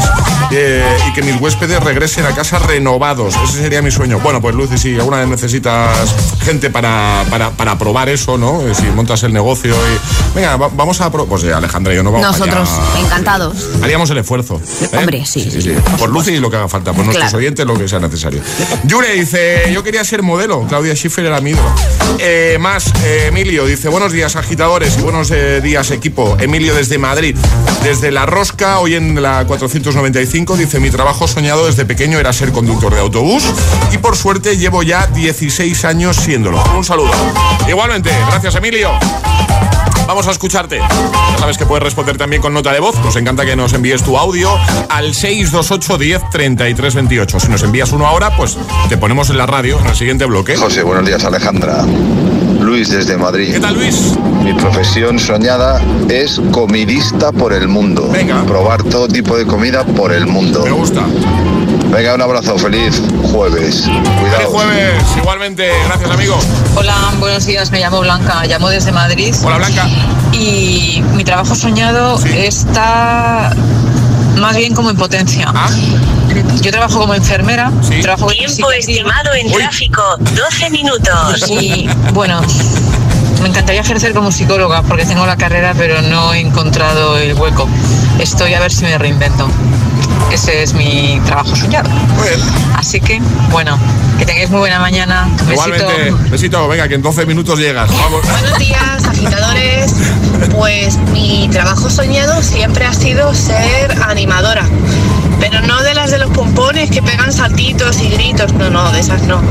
eh, 0.51 0.85
y 1.07 1.13
que 1.13 1.21
mis 1.21 1.39
huéspedes 1.39 1.81
regresen 1.83 2.25
a 2.25 2.33
casa 2.33 2.59
renovados. 2.59 3.35
Ese 3.43 3.61
sería 3.61 3.81
mi 3.81 3.91
sueño. 3.91 4.19
Bueno, 4.19 4.41
pues 4.41 4.55
Lucy, 4.55 4.77
si 4.77 4.95
alguna 4.95 5.17
vez 5.17 5.27
necesitas 5.27 6.15
gente 6.43 6.69
para, 6.69 7.23
para, 7.57 7.77
probar 7.77 8.09
eso, 8.09 8.37
¿no? 8.37 8.61
Eh, 8.61 8.75
si 8.75 8.83
montas 8.87 9.23
el 9.23 9.33
negocio 9.33 9.73
y... 9.73 10.35
Venga, 10.35 10.55
vamos 10.57 11.01
a... 11.01 11.11
Pues 11.11 11.43
Alejandra 11.43 11.93
y 11.93 11.97
yo 11.97 12.03
no 12.03 12.11
vamos 12.11 12.27
Nosotros, 12.27 12.69
encantados. 12.97 13.69
Haríamos 13.81 14.09
el 14.09 14.17
esfuerzo. 14.17 14.61
Hombre, 14.93 15.25
sí. 15.25 15.49
Por 15.97 16.09
Lucy 16.09 16.31
y 16.31 16.39
lo 16.39 16.49
que 16.49 16.57
haga 16.57 16.67
falta, 16.67 16.93
por 16.93 17.05
nuestros 17.05 17.33
oyentes 17.33 17.65
lo 17.65 17.77
que 17.77 17.87
sea 17.87 17.99
necesario. 17.99 18.41
Yure 18.83 19.13
dice, 19.13 19.71
yo 19.73 19.83
quería 19.83 20.03
ser 20.03 20.21
modelo. 20.21 20.65
Claudia 20.67 20.95
Schiffer 20.95 21.25
era 21.25 21.41
mi 21.41 21.53
eh, 22.19 22.57
más, 22.59 22.93
eh, 23.03 23.25
Emilio 23.27 23.65
dice, 23.65 23.89
buenos 23.89 24.11
días 24.11 24.35
agitadores 24.35 24.97
y 24.97 25.01
buenos 25.01 25.31
eh, 25.31 25.61
días 25.61 25.91
equipo. 25.91 26.37
Emilio 26.39 26.73
desde 26.73 26.97
Madrid. 26.97 27.35
Desde 27.83 28.11
La 28.11 28.25
Rosca, 28.25 28.79
hoy 28.79 28.95
en 28.95 29.21
la 29.21 29.45
495, 29.45 30.55
dice, 30.55 30.79
mi 30.79 30.89
trabajo 30.89 31.27
soñado 31.27 31.65
desde 31.65 31.85
pequeño 31.85 32.19
era 32.19 32.31
ser 32.31 32.51
conductor 32.51 32.93
de 32.93 32.99
autobús 33.01 33.43
y 33.91 33.97
por 33.97 34.15
suerte 34.15 34.57
llevo 34.57 34.83
ya 34.83 35.07
16 35.07 35.85
años 35.85 36.15
siéndolo. 36.15 36.63
Un 36.75 36.83
saludo. 36.83 37.11
Igualmente, 37.67 38.11
gracias 38.29 38.55
Emilio. 38.55 38.91
Vamos 40.07 40.27
a 40.27 40.31
escucharte. 40.31 40.79
Ya 40.79 41.37
sabes 41.39 41.57
que 41.57 41.65
puedes 41.65 41.83
responder 41.83 42.17
también 42.17 42.41
con 42.41 42.53
nota 42.53 42.71
de 42.71 42.79
voz. 42.79 42.95
Nos 43.03 43.15
encanta 43.15 43.45
que 43.45 43.55
nos 43.55 43.73
envíes 43.73 44.03
tu 44.03 44.17
audio 44.17 44.49
al 44.89 45.13
628 45.13 45.97
10 45.97 46.29
33 46.31 46.95
28. 46.95 47.39
Si 47.39 47.47
nos 47.47 47.63
envías 47.63 47.91
uno 47.91 48.05
ahora, 48.05 48.35
pues 48.35 48.57
te 48.89 48.97
ponemos 48.97 49.29
en 49.29 49.37
la 49.37 49.45
radio 49.45 49.79
en 49.79 49.87
el 49.87 49.95
siguiente 49.95 50.25
bloque. 50.25 50.55
José, 50.55 50.83
buenos 50.83 51.05
días, 51.05 51.23
Alejandra. 51.23 51.85
Luis 52.59 52.89
desde 52.89 53.17
Madrid. 53.17 53.53
¿Qué 53.53 53.59
tal, 53.59 53.75
Luis? 53.75 54.13
Mi 54.43 54.53
profesión 54.53 55.19
soñada 55.19 55.81
es 56.09 56.41
comidista 56.51 57.31
por 57.31 57.53
el 57.53 57.67
mundo. 57.67 58.09
Venga. 58.09 58.43
Probar 58.45 58.83
todo 58.83 59.07
tipo 59.07 59.37
de 59.37 59.45
comida 59.45 59.83
por 59.83 60.13
el 60.13 60.27
mundo. 60.27 60.63
Me 60.63 60.71
gusta. 60.71 61.01
Venga, 61.89 62.15
un 62.15 62.21
abrazo, 62.21 62.57
feliz 62.57 63.01
jueves. 63.31 63.83
Cuidado. 63.83 64.37
Feliz 64.37 64.47
jueves, 64.47 65.03
igualmente. 65.17 65.71
Gracias, 65.85 66.09
amigo. 66.09 66.39
Hola, 66.75 66.95
buenos 67.19 67.45
días. 67.45 67.69
Me 67.71 67.79
llamo 67.79 67.99
Blanca. 67.99 68.45
Llamo 68.45 68.69
desde 68.69 68.91
Madrid. 68.91 69.35
Hola, 69.43 69.57
Blanca. 69.57 69.87
Y 70.33 71.01
mi 71.13 71.23
trabajo 71.23 71.55
soñado 71.55 72.19
está 72.25 73.53
más 74.39 74.55
bien 74.55 74.73
como 74.73 74.89
en 74.89 74.97
potencia. 74.97 75.51
¿Ah? 75.53 75.69
Yo 76.61 76.71
trabajo 76.71 76.99
como 76.99 77.13
enfermera. 77.13 77.71
Trabajo 78.01 78.27
Tiempo 78.27 78.71
estimado 78.71 79.33
en 79.33 79.51
tráfico, 79.51 80.01
12 80.17 80.69
minutos. 80.71 81.49
Y 81.49 81.87
bueno, 82.13 82.41
me 83.41 83.49
encantaría 83.49 83.81
ejercer 83.81 84.13
como 84.13 84.31
psicóloga 84.31 84.81
porque 84.83 85.05
tengo 85.05 85.25
la 85.25 85.37
carrera 85.37 85.73
pero 85.77 86.01
no 86.01 86.33
he 86.33 86.39
encontrado 86.39 87.17
el 87.17 87.33
hueco. 87.33 87.67
Estoy 88.19 88.53
a 88.53 88.59
ver 88.59 88.71
si 88.71 88.85
me 88.85 88.97
reinvento. 88.97 89.47
Ese 90.31 90.63
es 90.63 90.73
mi 90.73 91.21
trabajo 91.25 91.55
soñado. 91.55 91.89
Así 92.75 92.99
que, 92.99 93.21
bueno, 93.51 93.77
que 94.17 94.25
tengáis 94.25 94.49
muy 94.49 94.59
buena 94.59 94.79
mañana. 94.79 95.29
Besito. 95.47 95.85
besito, 96.29 96.67
venga, 96.67 96.87
que 96.87 96.95
en 96.95 97.01
12 97.01 97.25
minutos 97.25 97.59
llegas. 97.59 97.89
Buenos 98.09 98.59
días, 98.59 99.05
agitadores. 99.05 99.93
Pues 100.51 100.97
mi 101.11 101.49
trabajo 101.51 101.89
soñado 101.89 102.41
siempre 102.41 102.85
ha 102.85 102.93
sido 102.93 103.33
ser 103.33 103.91
animadora. 104.03 104.67
Pero 105.39 105.61
no 105.61 105.81
de 105.83 105.93
las 105.93 106.11
de 106.11 106.19
los 106.19 106.31
pompones 106.31 106.89
que 106.89 107.01
pegan 107.01 107.31
saltitos 107.31 107.99
y 108.01 108.09
gritos, 108.09 108.53
no, 108.53 108.69
no, 108.69 108.91
de 108.91 108.99
esas 108.99 109.23
no. 109.23 109.41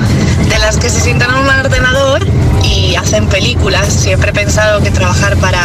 De 0.48 0.58
las 0.58 0.76
que 0.78 0.88
se 0.88 1.00
sientan 1.00 1.30
en 1.30 1.36
un 1.36 1.48
ordenador 1.48 2.26
y 2.62 2.94
hacen 2.96 3.26
películas. 3.28 3.92
Siempre 3.92 4.30
he 4.30 4.34
pensado 4.34 4.80
que 4.82 4.90
trabajar 4.90 5.36
para 5.38 5.60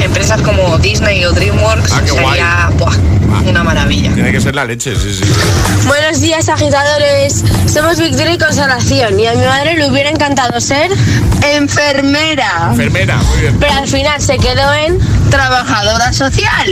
empresas 0.00 0.40
como 0.42 0.78
Disney 0.78 1.24
o 1.24 1.32
DreamWorks 1.32 1.92
Ah, 1.92 2.00
sería 2.06 2.70
buah, 2.78 2.96
una 3.48 3.62
maravilla. 3.64 4.12
Tiene 4.14 4.32
que 4.32 4.40
ser 4.40 4.54
la 4.54 4.64
leche, 4.64 4.94
sí, 4.96 5.14
sí. 5.14 5.24
Buenos 5.86 6.20
días, 6.20 6.48
agitadores. 6.48 7.44
Somos 7.72 7.98
Victoria 7.98 8.34
y 8.34 8.38
Consolación 8.38 9.18
y 9.20 9.26
a 9.26 9.32
mi 9.32 9.44
madre 9.44 9.76
le 9.76 9.88
hubiera 9.90 10.10
encantado 10.10 10.60
ser 10.60 10.90
enfermera. 11.54 12.68
Enfermera, 12.70 13.16
muy 13.18 13.38
bien. 13.40 13.56
Pero 13.58 13.72
al 13.74 13.88
final 13.88 14.20
se 14.20 14.36
quedó 14.38 14.72
en 14.74 14.98
trabajadora 15.30 16.12
social. 16.12 16.66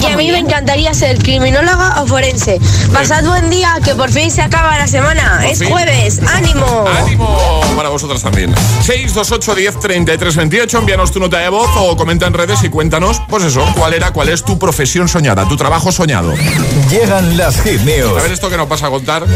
y 0.00 0.06
a 0.06 0.16
mí 0.16 0.30
me 0.30 0.38
encantaría 0.38 0.94
ser 0.94 1.18
criminóloga 1.18 2.02
o 2.02 2.06
forense. 2.06 2.60
Pasad 2.92 3.24
buen 3.24 3.50
día, 3.50 3.74
que 3.84 3.94
por 3.94 4.10
fin 4.10 4.30
se 4.30 4.42
acaba 4.42 4.76
la 4.78 4.86
semana. 4.86 5.38
Por 5.42 5.50
es 5.50 5.58
fin. 5.58 5.68
jueves. 5.70 6.20
¡Ánimo! 6.34 6.84
¡Ánimo! 7.04 7.60
Para 7.76 7.88
vosotras 7.88 8.22
también. 8.22 8.54
628 8.90 9.54
10 9.54 9.78
33 9.78 10.36
28. 10.36 10.78
Envíanos 10.78 11.12
tu 11.12 11.20
nota 11.20 11.38
de 11.38 11.48
voz 11.48 11.70
o 11.76 11.96
comenta 11.96 12.26
en 12.26 12.34
redes 12.34 12.64
y 12.64 12.68
cuéntanos, 12.70 13.22
pues 13.28 13.44
eso, 13.44 13.64
cuál 13.76 13.94
era, 13.94 14.12
cuál 14.12 14.30
es 14.30 14.42
tu 14.42 14.58
profesión 14.58 15.06
soñada, 15.06 15.46
tu 15.48 15.56
trabajo 15.56 15.92
soñado. 15.92 16.34
Llegan 16.90 17.36
las 17.36 17.62
hit 17.62 17.82
news. 17.82 18.18
A 18.18 18.22
ver 18.22 18.32
esto 18.32 18.50
que 18.50 18.56
nos 18.56 18.66
pasa 18.66 18.88
a 18.88 18.90
contar. 18.90 19.26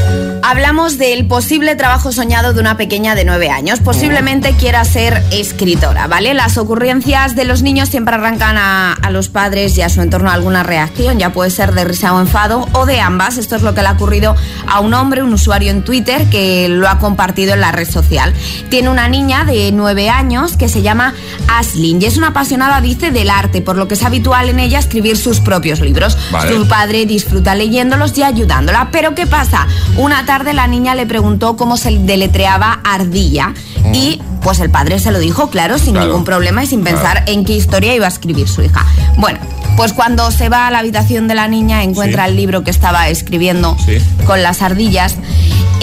Hablamos 0.43 0.99
del 0.99 1.29
posible 1.29 1.77
trabajo 1.77 2.11
soñado 2.11 2.53
de 2.53 2.61
una 2.61 2.77
pequeña 2.77 3.15
de 3.15 3.25
9 3.25 3.49
años. 3.49 3.79
Posiblemente 3.79 4.55
quiera 4.55 4.85
ser 4.85 5.23
escritora, 5.31 6.09
¿vale? 6.09 6.35
Las 6.35 6.59
ocurrencias 6.59 7.37
de 7.37 7.45
los 7.45 7.63
niños 7.63 7.91
siempre 7.91 8.17
arrancan 8.17 8.59
a, 8.59 8.95
a 8.95 9.11
los 9.11 9.29
padres 9.29 9.79
y 9.79 9.83
a 9.83 9.89
su 9.89 10.03
entorno 10.03 10.33
alguna 10.33 10.65
reacción. 10.65 11.21
Ya 11.21 11.33
puede 11.33 11.51
ser 11.51 11.75
de 11.75 11.85
risa 11.85 12.13
o 12.13 12.21
enfado 12.21 12.69
o 12.73 12.87
de 12.87 13.01
ambas. 13.01 13.39
Esto 13.39 13.55
es 13.55 13.63
lo 13.63 13.73
que 13.73 13.83
le 13.83 13.87
ha 13.87 13.93
ocurrido 13.93 14.35
a 14.67 14.81
un 14.81 14.95
hombre, 14.95 15.23
un 15.23 15.33
usuario 15.33 15.71
en 15.71 15.85
Twitter, 15.85 16.29
que 16.29 16.69
lo 16.69 16.89
ha 16.89 16.99
compartido 16.99 17.55
en 17.55 17.61
la 17.61 17.71
red 17.71 17.89
social. 17.89 18.35
Tiene 18.69 18.89
una 18.89 19.07
niña 19.07 19.44
de 19.45 19.71
9 19.73 20.09
años 20.11 20.57
que 20.57 20.69
se 20.69 20.83
llama 20.83 21.15
Aslin 21.49 22.01
y 22.01 22.07
es 22.07 22.17
una 22.17 22.29
apasionada, 22.29 22.81
dice, 22.81 23.11
del 23.11 23.31
arte, 23.31 23.61
por 23.63 23.77
lo 23.77 23.89
que 23.89 23.95
es 23.95 24.03
habitual 24.03 24.49
en 24.49 24.59
ella 24.61 24.79
escribir 24.79 25.17
sus 25.17 25.41
propios 25.41 25.81
libros. 25.81 26.17
Vale. 26.31 26.55
Su 26.57 26.67
padre 26.69 27.07
disfruta 27.07 27.55
leyéndolos 27.55 28.17
y 28.19 28.23
ayudándola. 28.23 28.89
Pero 28.93 29.15
¿qué 29.15 29.27
pasa? 29.27 29.67
Una 29.97 30.27
tarde 30.27 30.53
la 30.55 30.67
niña 30.67 30.95
le 30.95 31.07
preguntó 31.07 31.57
cómo 31.57 31.77
se 31.77 31.91
deletreaba 31.99 32.81
ardilla 32.85 33.55
y 33.93 34.21
pues 34.43 34.61
el 34.61 34.71
padre 34.71 34.99
se 34.99 35.11
lo 35.11 35.19
dijo, 35.19 35.49
claro, 35.51 35.79
sin 35.79 35.93
Claro. 35.93 36.07
ningún 36.09 36.25
problema 36.25 36.63
y 36.65 36.67
sin 36.67 36.83
pensar 36.85 37.23
en 37.27 37.45
qué 37.45 37.55
historia 37.55 37.95
iba 37.95 38.07
a 38.07 38.11
escribir 38.11 38.47
su 38.49 38.63
hija. 38.63 38.85
Bueno, 39.17 39.39
pues 39.77 39.93
cuando 39.95 40.31
se 40.31 40.49
va 40.51 40.67
a 40.67 40.71
la 40.71 40.81
habitación 40.81 41.29
de 41.29 41.35
la 41.35 41.49
niña 41.49 41.83
encuentra 41.83 42.25
Sí. 42.25 42.31
el 42.31 42.37
libro 42.37 42.63
que 42.63 42.71
estaba 42.71 43.09
escribiendo 43.09 43.77
Sí. 43.87 43.99
con 44.27 44.43
las 44.43 44.61
ardillas. 44.63 45.17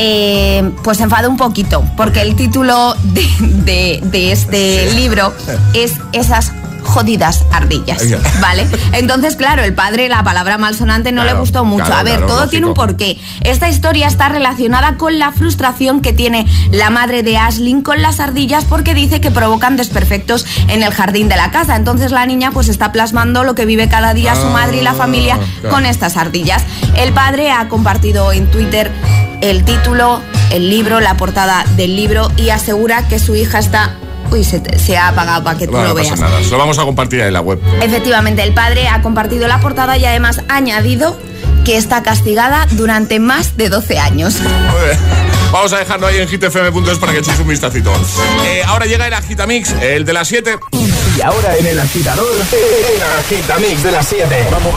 Eh, 0.04 0.72
pues 0.84 0.98
se 0.98 1.06
un 1.30 1.38
poquito, 1.38 1.84
porque 1.96 2.22
el 2.22 2.36
título 2.36 2.96
de, 3.04 3.28
de- 3.42 4.00
de 4.04 4.32
este 4.32 4.92
libro 4.96 5.32
es 5.76 5.94
Esas 6.12 6.52
jodidas 6.92 7.46
ardillas. 7.52 8.02
¿vale? 8.42 8.68
Entonces, 8.94 9.36
claro, 9.36 9.64
el 9.64 9.74
padre, 9.74 10.10
la 10.10 10.24
palabra 10.24 10.58
malsonante 10.58 11.12
no 11.12 11.22
Claro, 11.22 11.36
le 11.38 11.40
gustó 11.42 11.66
mucho. 11.66 11.86
claro, 11.86 12.00
a 12.00 12.04
ver, 12.04 12.14
claro, 12.18 12.28
todo 12.28 12.36
lógico. 12.38 12.52
tiene 12.52 12.66
un 12.68 12.74
porqué. 12.74 13.18
Esta 13.42 13.70
historia 13.70 14.08
está 14.08 14.30
relacionada 14.30 14.98
con 14.98 15.18
la 15.20 15.32
frustración 15.32 16.02
que 16.02 16.14
tiene 16.14 16.46
la 16.72 16.90
madre 16.90 17.24
de 17.24 17.38
Ashlyn 17.38 17.82
con 17.82 18.02
las 18.02 18.20
ardillas 18.20 18.66
porque 18.66 18.94
dice 18.94 19.22
que 19.22 19.32
provocan 19.32 19.78
desperfectos 19.78 20.46
en 20.68 20.84
el 20.84 20.94
jardín 20.94 21.30
de 21.30 21.36
la 21.38 21.52
casa. 21.52 21.76
Entonces 21.76 22.12
la 22.12 22.26
niña 22.26 22.52
pues 22.52 22.68
está 22.70 22.92
plasmando 22.92 23.44
lo 23.44 23.56
que 23.56 23.66
vive 23.66 23.88
cada 23.90 24.14
día 24.14 24.36
su 24.36 24.48
madre 24.48 24.78
y 24.78 24.82
la 24.82 24.94
familia 24.94 25.38
Ah, 25.40 25.46
claro. 25.62 25.76
con 25.76 25.86
estas 25.86 26.18
ardillas. 26.18 26.64
El 26.96 27.14
padre 27.14 27.52
ha 27.52 27.68
compartido 27.70 28.32
en 28.34 28.50
Twitter 28.52 28.92
el 29.42 29.64
título, 29.64 30.22
el 30.52 30.70
libro, 30.70 31.00
la 31.00 31.16
portada 31.18 31.64
del 31.78 31.96
libro 31.96 32.32
y 32.38 32.50
asegura 32.50 33.08
que 33.08 33.18
su 33.20 33.36
hija 33.36 33.60
está... 33.60 33.92
Uy, 34.32 34.44
se, 34.44 34.60
te- 34.60 34.80
se 34.80 34.98
ha 34.98 35.10
apagado 35.10 35.44
para 35.44 35.58
que 35.58 35.66
tú 35.66 35.74
Bueno, 35.74 35.90
lo 35.90 35.94
no 35.94 36.00
pasa 36.10 36.16
nada, 36.16 36.42
se 36.44 36.50
lo 36.50 36.58
vamos 36.58 36.80
a 36.80 36.84
compartir 36.84 37.20
en 37.22 37.34
la 37.34 37.42
web. 37.42 37.60
Efectivamente, 37.82 38.42
el 38.44 38.54
padre 38.54 38.88
ha 38.88 39.02
compartido 39.02 39.48
la 39.48 39.60
portada 39.60 39.98
y 39.98 40.06
además 40.06 40.42
ha 40.48 40.56
añadido 40.56 41.18
que 41.66 41.78
está 41.78 42.02
castigada 42.02 42.66
durante 42.72 43.20
más 43.20 43.56
de 43.58 43.70
12 43.70 44.00
años. 44.00 44.36
Muy 44.40 44.50
bien. 44.86 44.98
Vamos 45.52 45.74
a 45.74 45.80
dejarlo 45.80 46.08
ahí 46.08 46.18
en 46.18 46.28
hitfm.es 46.30 46.98
para 46.98 47.12
que 47.12 47.20
echéis 47.20 47.38
un 47.40 47.48
vistacito. 47.50 47.92
Eh, 48.46 48.64
ahora 48.66 48.86
llega 48.86 49.06
el 49.06 49.14
Agitamix, 49.14 49.72
el 49.82 50.06
de 50.06 50.14
las 50.14 50.28
7. 50.30 50.58
Y 51.18 51.22
ahora 51.22 51.58
en 51.58 51.68
el 51.68 51.80
agitador, 51.80 52.26
el 52.34 53.04
agitamix 53.20 53.84
de 53.84 53.92
las 53.92 54.08
7. 54.08 54.48
Vamos. 54.50 54.74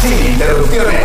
Sin 0.00 0.26
interrupciones. 0.32 1.04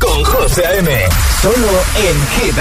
con 0.00 0.24
José 0.24 0.62
M. 0.78 0.88
Solo 1.42 1.68
en 1.96 2.16
Hit 2.32 2.56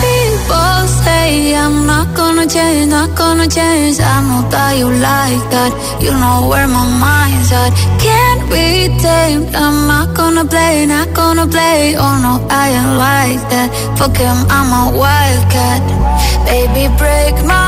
People 0.00 0.88
say 1.04 1.54
I'm 1.54 1.86
not 1.86 2.16
gonna 2.16 2.48
change, 2.48 2.90
not 2.90 3.14
gonna 3.14 3.46
change. 3.46 4.00
I 4.00 4.22
know 4.26 4.42
that 4.50 4.76
you 4.76 4.90
like 4.90 5.44
that. 5.54 5.70
You 6.02 6.10
know 6.10 6.48
where 6.50 6.66
my 6.66 6.82
mind's 6.98 7.52
at. 7.52 7.70
Can't 8.02 8.42
be 8.50 8.88
tamed. 8.98 9.54
I'm 9.54 9.86
not 9.86 10.16
gonna 10.16 10.44
play, 10.44 10.84
not 10.86 11.14
gonna 11.14 11.46
play. 11.46 11.94
Oh 11.96 12.18
no, 12.26 12.44
I 12.50 12.70
ain't 12.70 12.94
like 12.98 13.42
that. 13.52 13.70
Fuck 13.96 14.16
him, 14.16 14.38
I'm 14.50 14.68
a 14.82 14.98
wildcat. 14.98 15.80
Baby, 16.44 16.88
break 16.98 17.34
my 17.46 17.67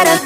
People 0.00 0.16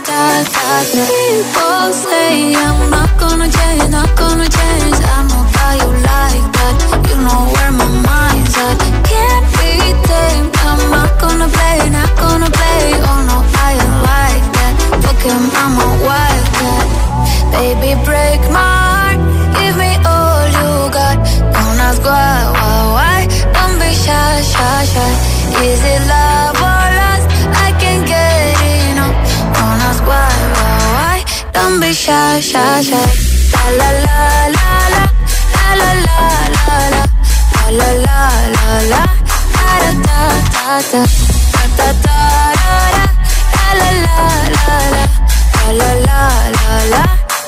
say 1.93 2.55
I'm 2.55 2.91
not 2.91 3.11
gonna 3.19 3.51
change, 3.51 3.91
not 3.91 4.11
gonna 4.17 4.49
change. 4.49 4.99
I 5.03 5.27
know 5.27 5.43
you 5.81 5.91
like 6.11 6.47
that. 6.57 6.75
You 7.11 7.17
know 7.27 7.43
where 7.55 7.73
my 7.73 7.89
mind's 8.07 8.55
at. 8.55 8.79
Can't 9.11 9.47
be 9.59 9.73
tamed. 10.07 10.55
I'm 10.63 10.79
not 10.95 11.19
gonna 11.21 11.49
play, 11.49 11.91
not 11.91 12.13
gonna 12.17 12.51
play. 12.59 12.83
Oh 13.03 13.21
no, 13.27 13.39
I 13.67 13.75
like 14.11 14.47
that. 14.57 14.75
Baby, 17.51 17.99
break 18.05 18.41
my 18.55 18.63
heart. 18.63 19.19
Give 19.59 19.77
me 19.77 19.93
all 20.07 20.47
you 20.59 20.71
got. 20.95 21.17
Don't 21.53 21.81
ask 21.83 22.03
why. 22.05 22.45
Is 25.65 25.83
it 25.83 26.07
love 26.07 26.64
Be 31.81 31.93
shy, 31.93 32.41
shy, 32.41 32.83
shy. 32.83 33.07
La 33.53 33.65
la 33.79 33.89
la 34.07 34.19
la 34.57 34.69
la. 34.95 35.03
La 35.65 35.73
la 35.81 35.91
la 36.07 36.19
la 36.55 36.77
la. 36.95 37.03
La 37.79 37.89
la 38.05 38.21
la. 38.93 39.03
Da 39.55 39.73
da 39.83 40.23
da 40.55 40.81
da. 40.91 41.03
Da 41.55 41.63
da 41.79 41.89
da. 42.05 42.19
La 43.55 43.69
la 43.81 43.91
la 44.05 44.19
la 44.55 44.77
la. 44.95 45.05
La 45.81 45.91
la 46.07 46.23
la. 46.93 47.03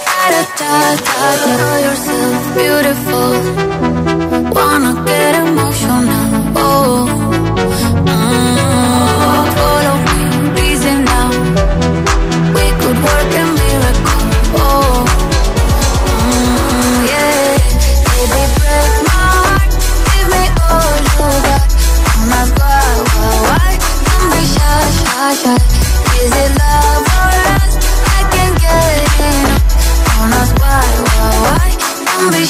Da 0.07 0.43
da 0.59 0.71
da 1.07 1.21
da. 1.45 1.53
Know 1.57 1.77
yourself 1.87 2.43
beautiful. 2.57 3.33
Wanna 4.57 4.93
get 5.07 5.35
emotional. 5.47 6.36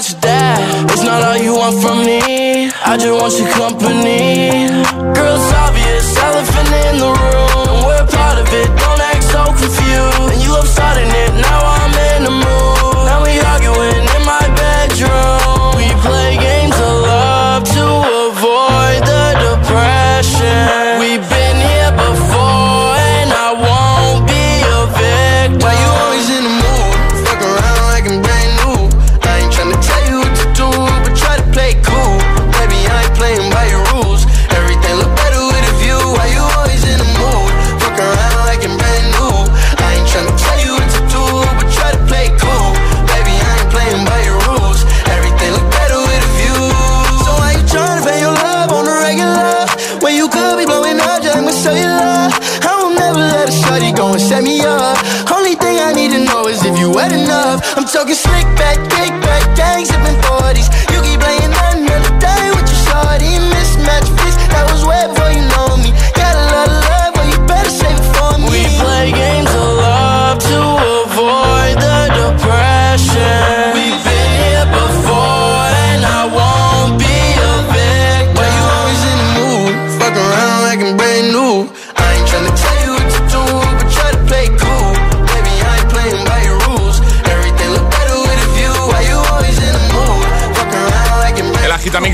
about 0.00 0.08
you 0.08 0.20
that. 0.22 0.90
It's 0.90 1.02
not 1.02 1.22
all 1.22 1.36
you 1.36 1.54
want 1.54 1.76
from 1.82 1.98
me. 2.04 2.70
I 2.84 2.96
just 2.96 3.12
want 3.12 3.36
your 3.36 3.50
company. 3.52 4.68
Girl, 5.12 5.36
it's 5.36 5.52
obvious, 5.52 6.16
elephant 6.16 6.72
in 6.88 6.96
the 7.04 7.10
room. 7.12 7.68
And 7.68 7.80
we're 7.84 8.06
part 8.08 8.38
of 8.38 8.48
it, 8.48 8.68
don't 8.80 9.00
act 9.00 9.24
so 9.24 9.44
confused. 9.44 10.32
And 10.32 10.42
you 10.42 10.52
love 10.52 10.68
starting 10.68 11.08
it. 11.08 11.29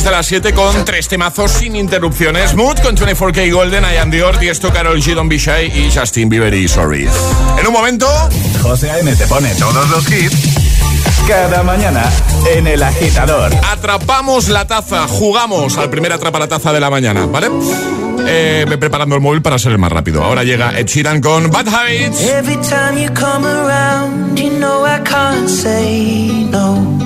hasta 0.07 0.19
las 0.19 0.27
7 0.27 0.55
con 0.55 0.85
tres 0.85 1.09
temazos 1.09 1.51
sin 1.51 1.75
interrupciones. 1.75 2.55
Mood 2.55 2.79
con 2.79 2.97
24K 2.97 3.53
Golden, 3.53 3.83
I 3.83 3.95
Ian 3.95 4.09
Dior, 4.09 4.37
Tiesto, 4.37 4.73
Carol 4.73 5.03
G, 5.03 5.17
Don 5.17 5.29
Bishai 5.29 5.67
y 5.67 5.91
Justin 5.93 6.29
Bieber 6.29 6.55
y 6.55 6.69
Sorry. 6.69 7.09
En 7.59 7.67
un 7.67 7.73
momento, 7.73 8.07
José 8.63 8.89
A.M. 8.89 9.17
te 9.17 9.27
pone 9.27 9.53
todos 9.57 9.91
los 9.91 10.09
hits 10.09 10.37
cada 11.27 11.65
mañana 11.65 12.05
en 12.55 12.69
El 12.69 12.85
Agitador. 12.85 13.51
Atrapamos 13.69 14.49
la 14.49 14.65
taza, 14.65 15.09
jugamos 15.09 15.77
al 15.77 15.91
primer 15.91 16.13
atrapa 16.13 16.39
la 16.39 16.47
taza 16.47 16.73
de 16.73 16.79
la 16.79 16.89
mañana, 16.89 17.27
¿vale? 17.27 17.49
Eh, 18.29 18.65
preparando 18.79 19.17
el 19.17 19.21
móvil 19.21 19.43
para 19.43 19.59
ser 19.59 19.73
el 19.73 19.79
más 19.79 19.91
rápido. 19.91 20.23
Ahora 20.23 20.45
llega 20.45 20.79
Ed 20.79 20.87
Sheeran 20.87 21.21
con 21.21 21.51
Bad 21.51 21.67
Habits. 21.67 22.21
Every 22.21 22.59
time 22.59 23.03
you 23.03 23.13
come 23.13 23.45
around, 23.45 24.39
you 24.39 24.51
know 24.51 24.87
I 24.87 25.01
can't 25.03 25.49
say 25.49 26.47
no. 26.49 27.06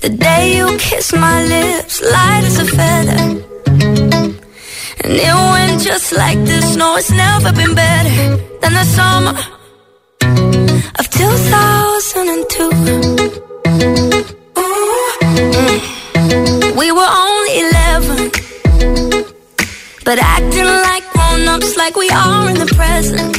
The 0.00 0.08
day 0.08 0.56
you 0.56 0.78
kissed 0.78 1.14
my 1.14 1.44
lips, 1.44 2.00
light 2.00 2.42
as 2.44 2.58
a 2.58 2.64
feather. 2.64 3.18
And 5.04 5.12
it 5.12 5.34
went 5.52 5.82
just 5.82 6.12
like 6.12 6.38
this. 6.38 6.74
No, 6.74 6.96
it's 6.96 7.10
never 7.10 7.52
been 7.52 7.74
better 7.74 8.36
than 8.62 8.72
the 8.72 8.84
summer 8.96 9.34
of 10.98 11.10
2002. 11.10 12.70
Mm. 14.54 16.76
We 16.78 16.92
were 16.92 17.10
only 17.26 17.60
11, 17.68 18.30
but 20.06 20.18
acting 20.18 20.64
like 20.64 21.04
grown 21.12 21.46
ups, 21.46 21.76
like 21.76 21.94
we 21.96 22.08
are 22.08 22.48
in 22.48 22.56
the 22.56 22.72
present. 22.74 23.36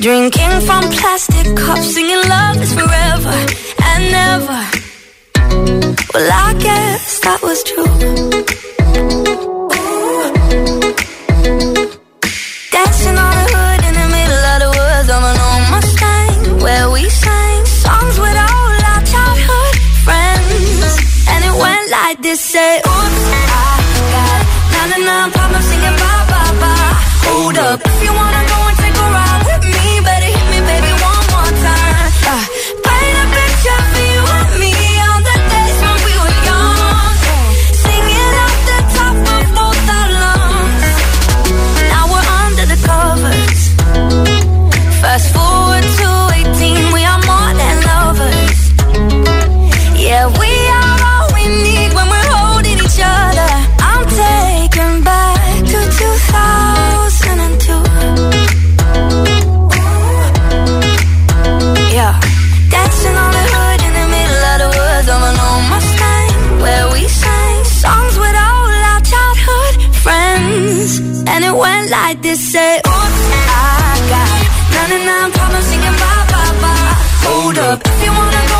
Drinking 0.00 0.60
from 0.66 0.82
plastic 0.90 1.56
cups, 1.56 1.94
singing 1.94 2.28
love 2.28 2.60
is 2.60 2.72
forever 2.74 3.46
and 3.90 4.10
never. 4.10 4.83
Well, 6.14 6.30
I 6.32 6.54
guess 6.66 7.20
that 7.20 7.40
was 7.42 7.58
true. 7.68 7.84
Dancing 12.74 13.18
on 13.26 13.34
the 13.40 13.64
in 13.88 13.94
the 14.00 14.08
middle 14.16 14.44
of 14.52 14.58
the 14.64 14.70
woods 14.78 15.08
an 15.30 15.38
old 15.48 15.64
Mustang, 15.72 16.62
where 16.64 16.86
we 16.90 17.02
sang 17.08 17.64
songs 17.66 18.16
with 18.24 18.38
all 18.46 18.72
our 18.92 19.02
childhood 19.12 19.74
friends, 20.06 20.92
and 21.30 21.40
it 21.48 21.54
went 21.64 21.86
like 21.90 22.18
this: 22.22 22.40
Say. 22.40 22.83
like 71.94 72.20
this. 72.22 72.40
Say, 72.52 72.76
oops, 72.78 73.22
I 73.46 73.94
got 74.12 74.40
99 74.88 75.32
problems 75.36 75.66
singing 75.70 75.96
bye 76.02 76.24
bye 76.32 76.54
bye. 76.62 76.92
Hold 77.26 77.58
up, 77.58 77.80
if 77.86 78.04
you 78.04 78.12
wanna. 78.12 78.53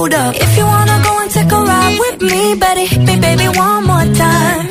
hold 0.00 0.14
up. 0.14 0.34
If 0.34 0.56
you 0.56 0.64
wanna 0.64 0.98
go 1.04 1.12
and 1.22 1.30
take 1.30 1.52
a 1.52 1.60
ride 1.70 1.98
with 2.04 2.22
me, 2.30 2.54
better 2.64 2.84
hit 2.90 3.02
me, 3.08 3.14
baby, 3.20 3.46
one 3.66 3.84
more 3.90 4.06
time. 4.14 4.69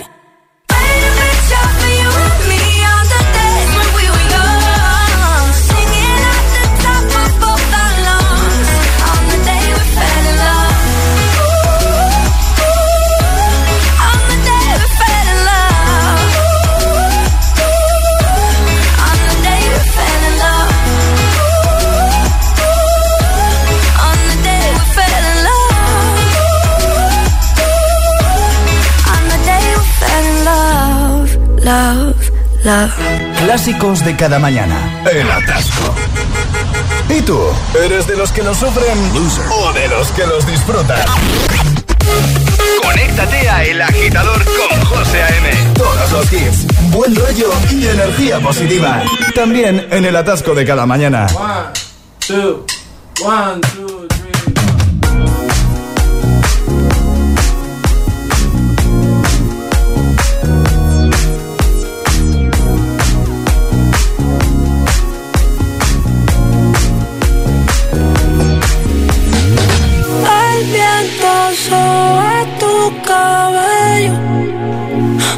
love. 32.64 32.92
Clásicos 33.40 34.04
de 34.04 34.16
cada 34.16 34.40
mañana. 34.40 35.04
El 35.12 35.30
atasco. 35.30 35.94
¿Y 37.10 37.22
tú? 37.22 37.40
¿Eres 37.84 38.08
de 38.08 38.16
los 38.16 38.32
que 38.32 38.44
lo 38.44 38.54
sufren? 38.54 38.98
Loser. 39.14 39.46
¿O 39.52 39.74
de 39.74 39.88
los 39.88 40.08
que 40.10 40.28
los 40.28 40.46
disfrutan? 40.46 41.06
Conéctate 42.84 43.50
a 43.50 43.64
El 43.64 43.82
Agitador 43.82 44.44
con 44.46 44.86
José 44.86 45.24
A.M. 45.24 45.50
Todos 45.76 46.12
los 46.12 46.34
hits, 46.34 46.68
buen 46.92 47.16
rollo 47.16 47.52
y 47.72 47.88
energía 47.88 48.40
positiva. 48.40 49.04
También 49.34 49.88
en 49.92 50.06
el 50.06 50.16
atasco 50.16 50.54
de 50.54 50.66
cada 50.66 50.86
mañana. 50.86 51.28
One, 51.36 51.74
two, 52.28 52.66
one, 53.24 53.62
two. 53.76 53.99
soba 71.70 72.46
tu 72.60 72.74
cabello. 73.08 74.14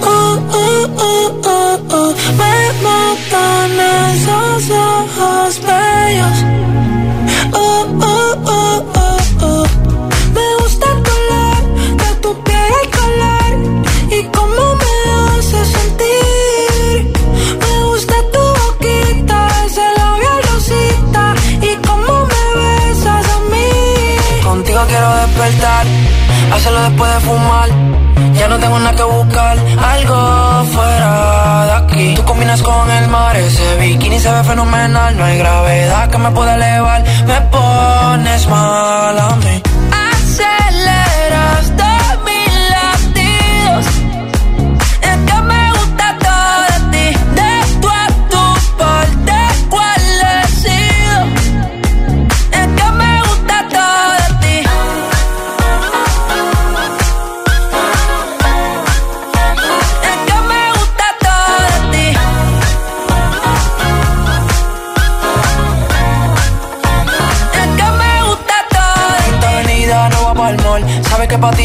Uh, 0.02 0.38
uh, 0.62 0.86
uh, 1.10 1.30
uh, 1.56 1.96
uh. 2.00 2.12
Me 2.40 2.56
matan 2.86 3.72
esos 4.10 4.64
ojos 4.70 5.60
bellos. 5.68 6.71
No 34.90 35.26
hay 35.26 35.38
gravedad 35.38 36.10
que 36.10 36.18
me 36.18 36.32
pueda 36.32 36.56
elevar, 36.56 37.04
me 37.28 37.42
pones 37.52 38.48
mal 38.48 39.31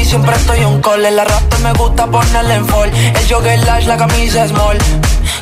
siempre 0.07 0.35
estoy 0.37 0.65
un 0.65 0.81
call. 0.81 1.05
El 1.05 1.19
arrastre 1.19 1.59
me 1.61 1.73
gusta 1.73 2.07
ponerle 2.07 2.55
en 2.55 2.67
fall. 2.67 2.91
El 2.91 3.29
jogger 3.29 3.59
lash, 3.65 3.87
la 3.87 3.97
camisa 3.97 4.47
small. 4.49 4.79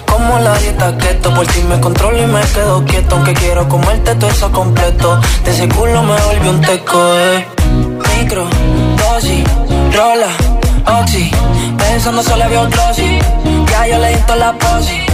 Como 0.07 0.39
la 0.39 0.57
dieta 0.59 0.97
keto, 0.97 1.35
por 1.35 1.47
ti 1.47 1.61
me 1.69 1.79
controlo 1.81 2.23
y 2.23 2.27
me 2.27 2.41
quedo 2.41 2.85
quieto. 2.85 3.17
Aunque 3.17 3.35
quiero 3.35 3.69
comerte 3.69 4.15
todo 4.15 4.31
eso 4.31 4.51
completo. 4.51 5.21
De 5.45 5.51
ese 5.51 5.69
culo 5.69 6.03
me 6.03 6.21
volvió 6.23 6.51
un 6.51 6.61
teco, 6.61 6.99
eh. 7.19 7.47
Micro, 8.17 8.49
dosis, 8.97 9.45
rola, 9.95 10.31
oxi. 11.01 11.31
Pensando 11.77 12.23
solo 12.23 12.49
veo 12.49 12.69
glossy. 12.69 13.19
Ya 13.71 13.87
yo 13.87 13.99
le 13.99 14.09
di 14.09 14.23
la 14.39 14.53
posi. 14.53 15.14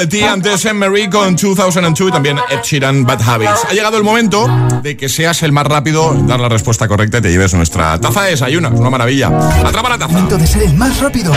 De 0.00 0.06
ti, 0.06 0.22
antes 0.22 0.64
en 0.64 0.78
Mary 0.78 1.10
con 1.10 1.36
2002 1.36 2.08
y 2.08 2.10
también 2.10 2.38
Ed 2.48 2.60
Sheeran, 2.62 3.04
Bad 3.04 3.20
Habits. 3.20 3.66
Ha 3.68 3.74
llegado 3.74 3.98
el 3.98 4.02
momento 4.02 4.48
de 4.82 4.96
que 4.96 5.10
seas 5.10 5.42
el 5.42 5.52
más 5.52 5.66
rápido, 5.66 6.14
dar 6.26 6.40
la 6.40 6.48
respuesta 6.48 6.88
correcta 6.88 7.18
y 7.18 7.20
te 7.20 7.30
lleves 7.30 7.52
nuestra 7.52 8.00
taza 8.00 8.22
de 8.22 8.30
desayuno. 8.30 8.68
Es 8.68 8.80
una 8.80 8.90
maravilla. 8.90 9.28
Atrapa 9.62 9.90
la 9.90 9.98
taza. 9.98 10.12
Momento 10.12 10.38
de 10.38 10.46
ser 10.46 10.62
el 10.62 10.74
más 10.74 10.98
rápido. 11.00 11.32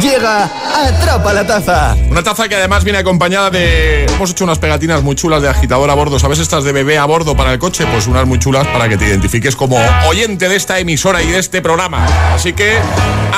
Llega 0.00 0.50
Atrapa 0.74 1.32
la 1.32 1.46
Taza. 1.46 1.96
Una 2.10 2.22
taza 2.22 2.48
que 2.48 2.56
además 2.56 2.84
viene 2.84 2.98
acompañada 2.98 3.50
de... 3.50 4.06
Hemos 4.06 4.30
hecho 4.30 4.44
unas 4.44 4.58
pegatinas 4.58 5.02
muy 5.02 5.14
chulas 5.14 5.42
de 5.42 5.48
agitador 5.48 5.90
a 5.90 5.94
bordo. 5.94 6.18
¿Sabes 6.18 6.38
estas 6.38 6.64
de 6.64 6.72
bebé 6.72 6.98
a 6.98 7.04
bordo 7.04 7.36
para 7.36 7.52
el 7.52 7.58
coche? 7.58 7.86
Pues 7.86 8.06
unas 8.06 8.26
muy 8.26 8.38
chulas 8.38 8.66
para 8.68 8.88
que 8.88 8.96
te 8.96 9.06
identifiques 9.06 9.54
como 9.54 9.78
oyente 10.08 10.48
de 10.48 10.56
esta 10.56 10.78
emisora 10.78 11.22
y 11.22 11.28
de 11.28 11.38
este 11.38 11.62
programa. 11.62 12.06
Así 12.34 12.52
que, 12.52 12.76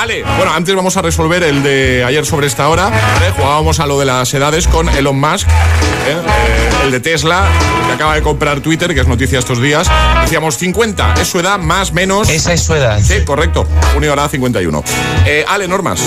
Ale, 0.01 0.23
bueno, 0.37 0.53
antes 0.53 0.75
vamos 0.75 0.97
a 0.97 1.01
resolver 1.01 1.43
el 1.43 1.61
de 1.63 2.03
ayer 2.05 2.25
sobre 2.25 2.47
esta 2.47 2.67
hora. 2.69 2.89
¿vale? 2.89 3.31
Jugábamos 3.35 3.79
a 3.79 3.85
lo 3.85 3.99
de 3.99 4.05
las 4.05 4.33
edades 4.33 4.67
con 4.67 4.89
Elon 4.89 5.19
Musk, 5.19 5.47
¿eh? 5.47 5.51
Eh, 6.07 6.69
el 6.85 6.91
de 6.91 6.99
Tesla, 6.99 7.47
que 7.87 7.93
acaba 7.93 8.15
de 8.15 8.21
comprar 8.21 8.61
Twitter, 8.61 8.93
que 8.93 9.01
es 9.01 9.07
noticia 9.07 9.39
estos 9.39 9.61
días. 9.61 9.87
Decíamos 10.21 10.57
50, 10.57 11.15
es 11.21 11.27
su 11.27 11.39
edad 11.39 11.59
más 11.59 11.93
menos... 11.93 12.29
Esa 12.29 12.53
es 12.53 12.63
su 12.63 12.73
edad. 12.73 12.99
Sí, 13.01 13.23
correcto. 13.25 13.67
Junio 13.93 14.13
hará 14.13 14.27
51. 14.29 14.83
Eh, 15.25 15.45
Ale, 15.47 15.67
normas. 15.67 16.01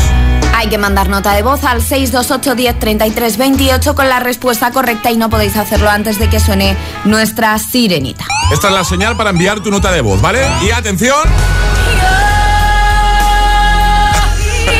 Hay 0.58 0.68
que 0.68 0.76
mandar 0.76 1.08
nota 1.08 1.34
de 1.34 1.42
voz 1.44 1.62
al 1.62 1.80
628 1.80 2.56
10 2.56 2.80
33 2.80 3.38
28 3.38 3.94
con 3.94 4.08
la 4.08 4.18
respuesta 4.18 4.72
correcta 4.72 5.08
y 5.12 5.16
no 5.16 5.30
podéis 5.30 5.56
hacerlo 5.56 5.88
antes 5.88 6.18
de 6.18 6.28
que 6.28 6.40
suene 6.40 6.76
nuestra 7.04 7.56
sirenita. 7.60 8.24
Esta 8.52 8.66
es 8.66 8.74
la 8.74 8.82
señal 8.82 9.16
para 9.16 9.30
enviar 9.30 9.60
tu 9.60 9.70
nota 9.70 9.92
de 9.92 10.00
voz, 10.00 10.20
¿vale? 10.20 10.44
Y 10.60 10.72
atención. 10.72 11.16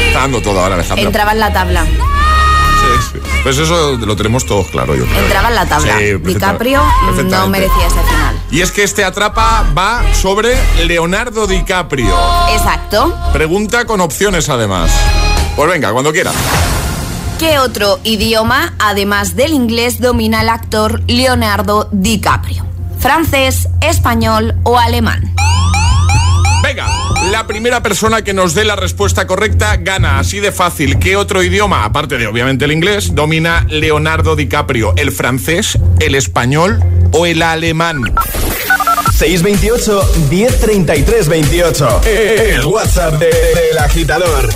Está 0.08 0.18
dando 0.18 0.42
todo 0.42 0.60
ahora, 0.60 0.74
Alejandro. 0.74 1.06
Entraba 1.06 1.30
en 1.30 1.38
la 1.38 1.52
tabla. 1.52 1.84
Sí, 1.84 3.12
sí. 3.12 3.18
Pues 3.44 3.58
eso 3.58 3.96
lo 3.98 4.16
tenemos 4.16 4.46
todos 4.46 4.66
claro, 4.72 4.96
yo 4.96 5.04
creo. 5.06 5.22
Entraba 5.22 5.48
en 5.48 5.54
la 5.54 5.66
tabla. 5.66 5.96
Sí, 5.96 6.14
DiCaprio 6.16 6.82
no 7.22 7.46
merecía 7.46 7.86
ese 7.86 8.02
final. 8.02 8.36
Y 8.50 8.62
es 8.62 8.72
que 8.72 8.82
este 8.82 9.04
atrapa 9.04 9.64
va 9.78 10.02
sobre 10.12 10.58
Leonardo 10.86 11.46
DiCaprio. 11.46 12.18
Exacto. 12.50 13.16
Pregunta 13.32 13.84
con 13.84 14.00
opciones 14.00 14.48
además. 14.48 14.90
Pues 15.58 15.68
venga, 15.68 15.90
cuando 15.92 16.12
quiera. 16.12 16.30
¿Qué 17.40 17.58
otro 17.58 17.98
idioma, 18.04 18.74
además 18.78 19.34
del 19.34 19.52
inglés, 19.52 20.00
domina 20.00 20.42
el 20.42 20.50
actor 20.50 21.02
Leonardo 21.08 21.88
DiCaprio? 21.90 22.64
¿Francés, 23.00 23.68
español 23.80 24.54
o 24.62 24.78
alemán? 24.78 25.34
Venga, 26.62 26.86
la 27.32 27.44
primera 27.48 27.82
persona 27.82 28.22
que 28.22 28.34
nos 28.34 28.54
dé 28.54 28.64
la 28.64 28.76
respuesta 28.76 29.26
correcta 29.26 29.78
gana, 29.80 30.20
así 30.20 30.38
de 30.38 30.52
fácil. 30.52 31.00
¿Qué 31.00 31.16
otro 31.16 31.42
idioma, 31.42 31.84
aparte 31.84 32.18
de 32.18 32.28
obviamente 32.28 32.64
el 32.64 32.70
inglés, 32.70 33.16
domina 33.16 33.66
Leonardo 33.68 34.36
DiCaprio? 34.36 34.92
¿El 34.96 35.10
francés, 35.10 35.76
el 35.98 36.14
español 36.14 36.80
o 37.10 37.26
el 37.26 37.42
alemán? 37.42 38.14
628 39.12 40.08
1033 40.30 41.28
28. 41.28 42.00
El 42.04 42.64
WhatsApp 42.64 43.14
de- 43.14 43.26
del 43.26 43.78
agitador. 43.78 44.48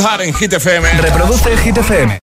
Cold 0.00 0.08
Heart 0.08 0.20
en 0.22 0.34
Hit 0.34 0.52
FM. 0.52 0.88
Reproduce 1.02 1.56
Hit 1.58 1.76
FM. 1.76 2.20